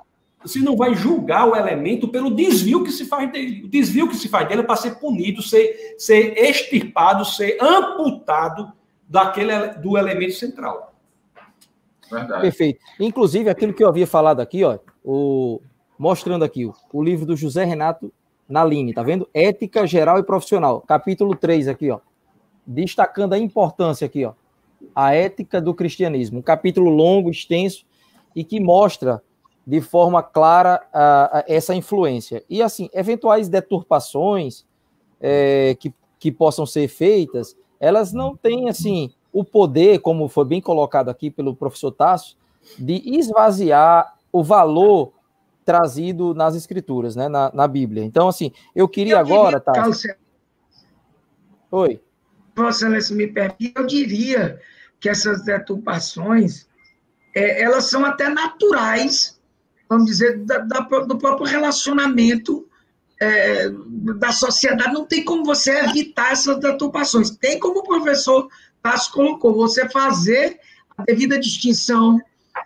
[0.46, 3.64] você não vai julgar o elemento pelo desvio que se faz dele.
[3.64, 8.72] O desvio que se faz dele é para ser punido, ser, ser extirpado, ser amputado
[9.10, 10.94] daquele, do elemento central.
[12.10, 12.42] Verdade.
[12.42, 12.80] Perfeito.
[13.00, 15.60] Inclusive, aquilo que eu havia falado aqui, ó, o,
[15.98, 18.14] mostrando aqui o, o livro do José Renato
[18.48, 19.28] Naline, tá vendo?
[19.34, 22.00] Ética Geral e Profissional, capítulo 3 aqui, ó.
[22.68, 24.34] Destacando a importância aqui, ó.
[24.94, 26.40] A ética do cristianismo.
[26.40, 27.84] Um capítulo longo, extenso,
[28.36, 29.24] e que mostra
[29.66, 32.44] de forma clara a, a essa influência.
[32.50, 34.66] E, assim, eventuais deturpações
[35.20, 40.62] é, que, que possam ser feitas, elas não têm, assim, o poder, como foi bem
[40.62, 42.38] colocado aqui pelo professor Tasso,
[42.78, 45.14] de esvaziar o valor
[45.64, 48.04] trazido nas escrituras, né, na, na Bíblia.
[48.04, 50.08] Então, assim, eu queria eu agora, Tasso...
[51.72, 52.00] Oi.
[52.56, 54.62] Vossa Excelência me permite, eu diria
[55.00, 56.68] que essas deturpações,
[57.36, 59.35] é, elas são até naturais
[59.90, 62.68] vamos dizer, da, da, do próprio relacionamento
[63.20, 63.70] é,
[64.20, 64.94] da sociedade.
[64.94, 67.32] Não tem como você evitar essas deturpações.
[67.32, 68.48] Tem como o professor
[68.82, 70.60] Tasso colocou, você fazer
[70.96, 72.22] a devida distinção,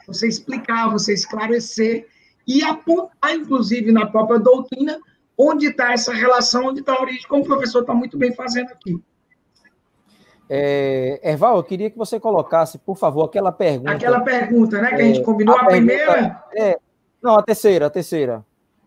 [0.05, 2.07] você explicar, você esclarecer
[2.45, 4.99] e apontar, inclusive, na própria doutrina,
[5.37, 8.71] onde está essa relação, onde está a origem, como o professor está muito bem fazendo
[8.71, 9.01] aqui.
[10.49, 13.91] É, Erval, eu queria que você colocasse, por favor, aquela pergunta.
[13.91, 14.89] Aquela pergunta, né?
[14.89, 16.43] Que a gente é, combinou a, a primeira.
[16.53, 16.79] É,
[17.21, 18.45] não, a terceira, a terceira.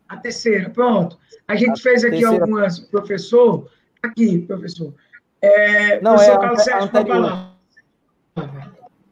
[0.08, 1.18] A terceira, pronto.
[1.46, 2.44] A gente a fez aqui terceira...
[2.44, 3.70] algumas, professor,
[4.02, 4.94] aqui, professor.
[5.40, 7.52] É, Não, professor é Carlos a, Sérgio, anterior.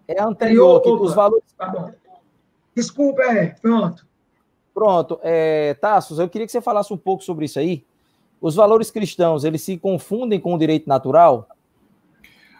[0.07, 1.45] É anterior, que os valores...
[1.57, 1.93] Tá.
[2.75, 4.07] Desculpa, é, pronto.
[4.73, 5.21] Pronto.
[5.23, 7.85] É, Tassos, eu queria que você falasse um pouco sobre isso aí,
[8.41, 11.49] os valores cristãos, eles se confundem com o direito natural?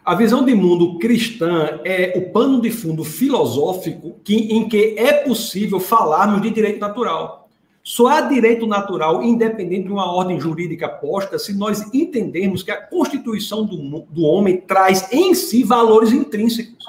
[0.03, 5.13] A visão de mundo cristã é o pano de fundo filosófico que, em que é
[5.13, 7.51] possível falarmos de direito natural.
[7.83, 12.81] Só há direito natural independente de uma ordem jurídica posta se nós entendermos que a
[12.81, 16.85] constituição do, do homem traz em si valores intrínsecos.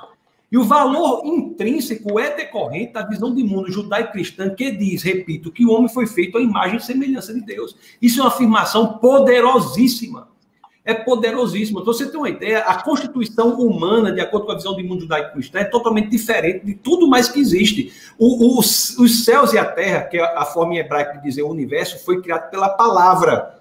[0.49, 5.65] E o valor intrínseco é decorrente da visão de mundo judaico-cristã que diz, repito, que
[5.65, 7.75] o homem foi feito à imagem e semelhança de Deus.
[8.01, 10.30] Isso é uma afirmação poderosíssima.
[10.83, 11.83] É poderosíssima.
[11.83, 15.59] Você tem uma ideia, a constituição humana, de acordo com a visão de mundo judaico-cristã,
[15.59, 17.93] é totalmente diferente de tudo mais que existe.
[18.17, 21.43] O, os, os céus e a terra, que é a forma em hebraico de dizer
[21.43, 23.59] o universo, foi criado pela palavra.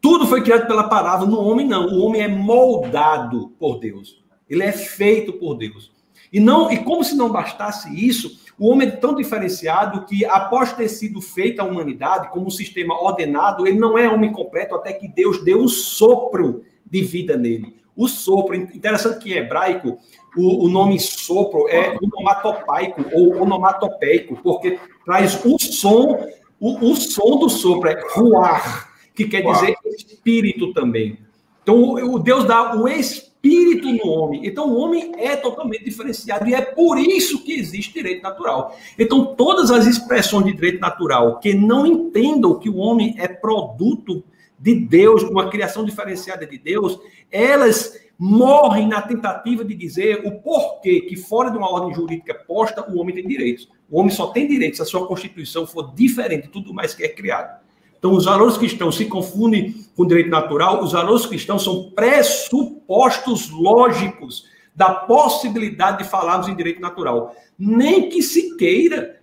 [0.00, 1.86] Tudo foi criado pela palavra, no homem não.
[1.86, 4.22] O homem é moldado por Deus.
[4.48, 5.90] Ele é feito por Deus.
[6.32, 10.72] E não, e como se não bastasse isso, o homem é tão diferenciado que, após
[10.72, 14.92] ter sido feita a humanidade como um sistema ordenado, ele não é homem completo até
[14.92, 17.76] que Deus deu o sopro de vida nele.
[17.96, 19.98] O sopro, interessante que em hebraico,
[20.36, 26.26] o, o nome sopro é onomatopaico ou onomatopeico, porque traz o som,
[26.58, 31.18] o, o som do sopro é ruar, que quer dizer espírito também.
[31.62, 34.46] Então, o Deus dá o espírito espírito no homem.
[34.46, 38.76] Então, o homem é totalmente diferenciado e é por isso que existe direito natural.
[38.96, 44.22] Então, todas as expressões de direito natural que não entendam que o homem é produto
[44.58, 46.98] de Deus, uma criação diferenciada de Deus,
[47.30, 52.88] elas morrem na tentativa de dizer o porquê que fora de uma ordem jurídica posta
[52.88, 53.68] o homem tem direitos.
[53.90, 57.02] O homem só tem direitos se a sua constituição for diferente de tudo mais que
[57.02, 57.60] é criado.
[58.02, 63.48] Então, os valores cristãos se confundem com o direito natural, os valores cristãos são pressupostos
[63.48, 67.32] lógicos da possibilidade de falarmos em direito natural.
[67.56, 69.20] Nem que se queira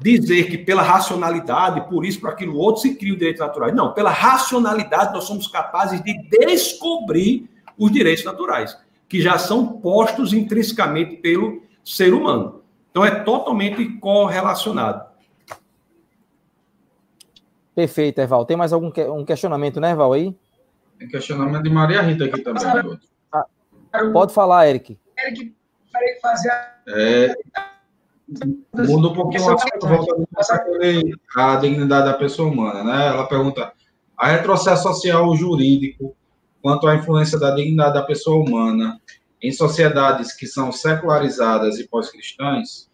[0.00, 3.70] dizer que pela racionalidade, por isso, por aquilo outro, se cria o direito natural.
[3.74, 8.78] Não, pela racionalidade nós somos capazes de descobrir os direitos naturais,
[9.10, 12.62] que já são postos intrinsecamente pelo ser humano.
[12.90, 15.11] Então é totalmente correlacionado.
[17.74, 18.44] Perfeito, Eval.
[18.44, 20.36] Tem mais algum que, um questionamento, né, Eval, aí?
[20.98, 22.62] Tem questionamento de Maria Rita aqui também.
[23.32, 23.46] Ah,
[24.12, 24.98] pode falar, Eric.
[25.18, 25.54] Eric,
[25.92, 26.50] parei de fazer.
[26.88, 27.34] É,
[28.74, 29.44] muda um pouquinho
[31.36, 33.08] a dignidade da pessoa humana, né?
[33.08, 33.72] Ela pergunta:
[34.16, 36.16] a retrocesso social jurídico
[36.62, 39.00] quanto à influência da dignidade da pessoa humana
[39.42, 42.88] em sociedades que são secularizadas e pós-cristãs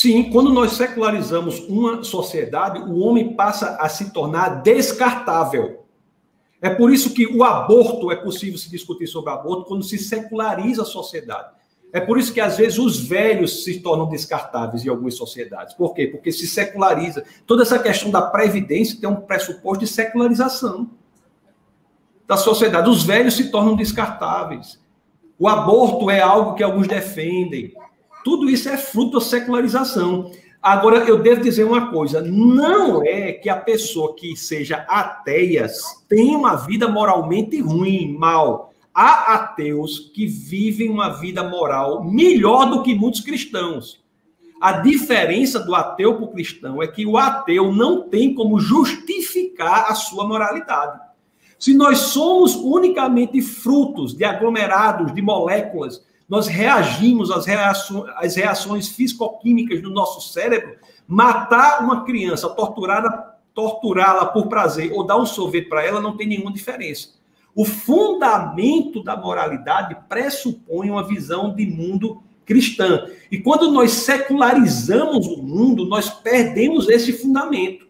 [0.00, 5.86] Sim, quando nós secularizamos uma sociedade, o homem passa a se tornar descartável.
[6.62, 10.82] É por isso que o aborto é possível se discutir sobre aborto quando se seculariza
[10.82, 11.48] a sociedade.
[11.92, 15.74] É por isso que às vezes os velhos se tornam descartáveis em algumas sociedades.
[15.74, 16.06] Por quê?
[16.06, 17.24] Porque se seculariza.
[17.44, 20.90] Toda essa questão da previdência tem um pressuposto de secularização
[22.24, 22.88] da sociedade.
[22.88, 24.80] Os velhos se tornam descartáveis.
[25.36, 27.74] O aborto é algo que alguns defendem.
[28.24, 30.30] Tudo isso é fruto da secularização.
[30.62, 35.66] Agora, eu devo dizer uma coisa: não é que a pessoa que seja ateia
[36.08, 38.72] tenha uma vida moralmente ruim, mal.
[38.92, 44.02] Há ateus que vivem uma vida moral melhor do que muitos cristãos.
[44.60, 49.86] A diferença do ateu para o cristão é que o ateu não tem como justificar
[49.88, 50.98] a sua moralidade.
[51.58, 58.88] Se nós somos unicamente frutos de aglomerados de moléculas nós reagimos às reações, às reações
[58.88, 60.76] fisicoquímicas do nosso cérebro,
[61.06, 66.28] matar uma criança, torturá-la torturá por prazer ou dar um sorvete para ela não tem
[66.28, 67.08] nenhuma diferença.
[67.56, 73.06] O fundamento da moralidade pressupõe uma visão de mundo cristã.
[73.32, 77.84] E quando nós secularizamos o mundo, nós perdemos esse fundamento.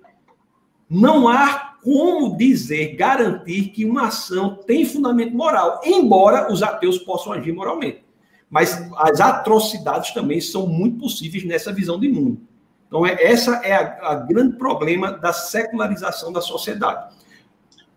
[0.88, 7.32] Não há como dizer, garantir que uma ação tem fundamento moral, embora os ateus possam
[7.32, 8.07] agir moralmente.
[8.50, 12.40] Mas as atrocidades também são muito possíveis nessa visão de mundo.
[12.86, 17.14] Então, é, essa é a, a grande problema da secularização da sociedade.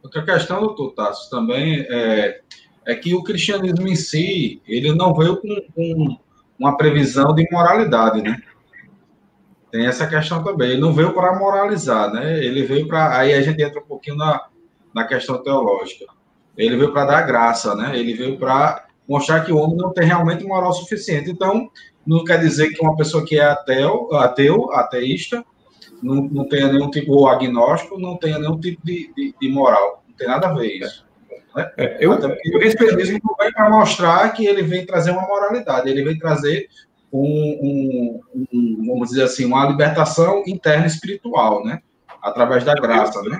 [0.03, 2.41] Outra questão, doutor Tassos, também é,
[2.85, 6.17] é que o cristianismo em si, ele não veio com, com
[6.59, 8.41] uma previsão de moralidade, né?
[9.71, 10.71] Tem essa questão também.
[10.71, 12.43] Ele não veio para moralizar, né?
[12.43, 13.17] Ele veio para.
[13.17, 14.47] Aí a gente entra um pouquinho na,
[14.93, 16.05] na questão teológica.
[16.57, 17.97] Ele veio para dar graça, né?
[17.97, 21.29] Ele veio para mostrar que o homem não tem realmente moral suficiente.
[21.29, 21.69] Então,
[22.07, 25.43] não quer dizer que uma pessoa que é ateu, ateu ateísta,
[26.01, 30.03] não, não tenha nenhum tipo, ou agnóstico, não tenha nenhum tipo de, de, de moral.
[30.07, 31.05] Não tem nada a ver isso.
[31.55, 31.71] Né?
[31.77, 32.59] É, eu, Até porque o
[33.23, 36.67] não vem para mostrar que ele vem trazer uma moralidade, ele vem trazer
[37.11, 38.21] um, um,
[38.53, 41.81] um, vamos dizer assim, uma libertação interna espiritual, né?
[42.21, 43.37] Através da graça, né?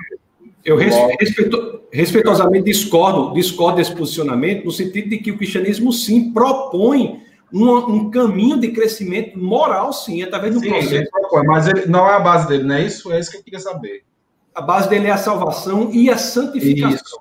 [0.64, 7.22] Eu respeito, respeitosamente discordo, discordo desse posicionamento, no sentido de que o cristianismo, sim, propõe
[7.52, 11.12] um, um caminho de crescimento moral, sim, através do sim, processo.
[11.12, 13.12] Propõe, mas ele, não é a base dele, não é isso?
[13.12, 14.04] É isso que eu queria saber.
[14.54, 16.96] A base dele é a salvação e a santificação.
[16.96, 17.20] Isso.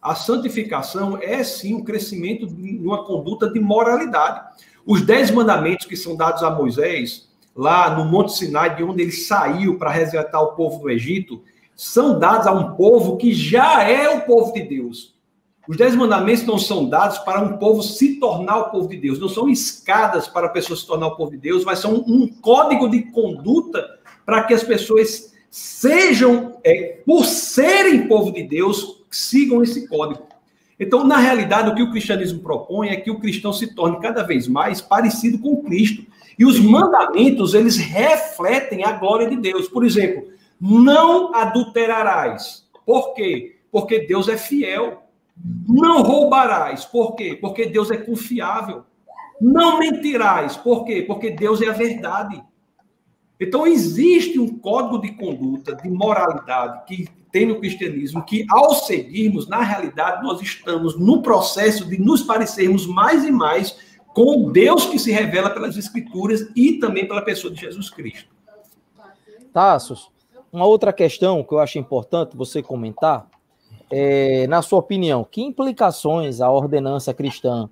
[0.00, 4.40] A santificação é, sim, um crescimento de uma conduta de moralidade.
[4.86, 9.12] Os dez mandamentos que são dados a Moisés, lá no Monte Sinai, de onde ele
[9.12, 11.42] saiu para resgatar o povo do Egito,
[11.76, 15.14] são dados a um povo que já é o povo de Deus.
[15.68, 19.18] Os dez mandamentos não são dados para um povo se tornar o povo de Deus,
[19.18, 22.26] não são escadas para a pessoa se tornar o povo de Deus, mas são um
[22.28, 23.84] código de conduta
[24.24, 30.22] para que as pessoas sejam, é, por serem povo de Deus, sigam esse código.
[30.78, 34.22] Então, na realidade, o que o cristianismo propõe é que o cristão se torne cada
[34.22, 36.04] vez mais parecido com Cristo.
[36.38, 39.68] E os mandamentos, eles refletem a glória de Deus.
[39.68, 40.28] Por exemplo,
[40.60, 42.66] não adulterarás.
[42.84, 43.58] Por quê?
[43.70, 45.02] Porque Deus é fiel.
[45.68, 46.84] Não roubarás.
[46.84, 47.36] Por quê?
[47.38, 48.84] Porque Deus é confiável.
[49.40, 50.56] Não mentirás.
[50.56, 51.02] Por quê?
[51.02, 52.42] Porque Deus é a verdade.
[53.38, 59.46] Então, existe um código de conduta, de moralidade, que tem no cristianismo, que ao seguirmos,
[59.46, 63.76] na realidade, nós estamos no processo de nos parecermos mais e mais
[64.14, 68.34] com Deus que se revela pelas Escrituras e também pela pessoa de Jesus Cristo.
[69.52, 70.10] Tassos,
[70.52, 73.28] uma outra questão que eu acho importante você comentar
[73.90, 77.68] é, na sua opinião, que implicações a ordenança cristã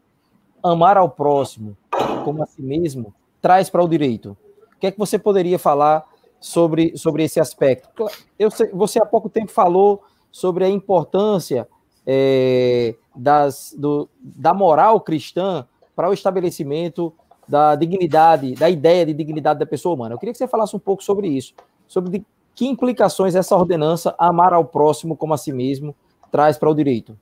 [0.62, 1.77] amar ao próximo
[2.25, 4.37] como a si mesmo traz para o direito?
[4.77, 6.05] O que é que você poderia falar
[6.41, 8.07] sobre, sobre esse aspecto?
[8.39, 11.68] Eu, você há pouco tempo falou sobre a importância
[12.07, 17.12] é, das, do, da moral cristã para o estabelecimento
[17.47, 20.14] da dignidade, da ideia de dignidade da pessoa humana.
[20.14, 21.55] Eu queria que você falasse um pouco sobre isso,
[21.87, 22.25] sobre
[22.55, 25.95] que implicações essa ordenança, amar ao próximo como a si mesmo,
[26.31, 27.17] traz para o direito?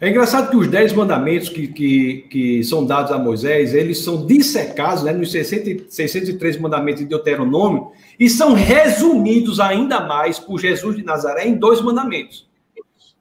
[0.00, 4.24] É engraçado que os dez mandamentos que, que, que são dados a Moisés, eles são
[4.24, 11.02] dissecados né, nos 603 mandamentos de Deuteronômio e são resumidos ainda mais por Jesus de
[11.02, 12.48] Nazaré em dois mandamentos.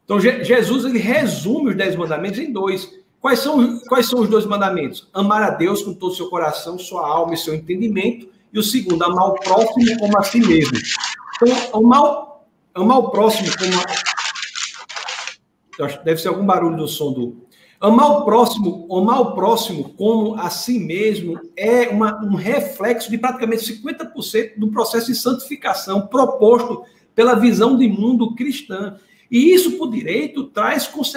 [0.05, 2.97] Então, Jesus ele resume os dez mandamentos em dois.
[3.19, 5.09] Quais são, quais são os dois mandamentos?
[5.13, 8.29] Amar a Deus com todo o seu coração, sua alma e seu entendimento.
[8.51, 10.77] E o segundo, amar o próximo como a si mesmo.
[11.35, 12.41] Então, amar,
[12.73, 13.85] amar o próximo como a...
[16.03, 17.47] Deve ser algum barulho do som do.
[17.79, 23.17] Amar o próximo, amar o próximo como a si mesmo é uma, um reflexo de
[23.17, 26.83] praticamente 50% do processo de santificação proposto
[27.15, 28.97] pela visão de mundo cristã.
[29.31, 31.15] E isso, por direito, traz consequências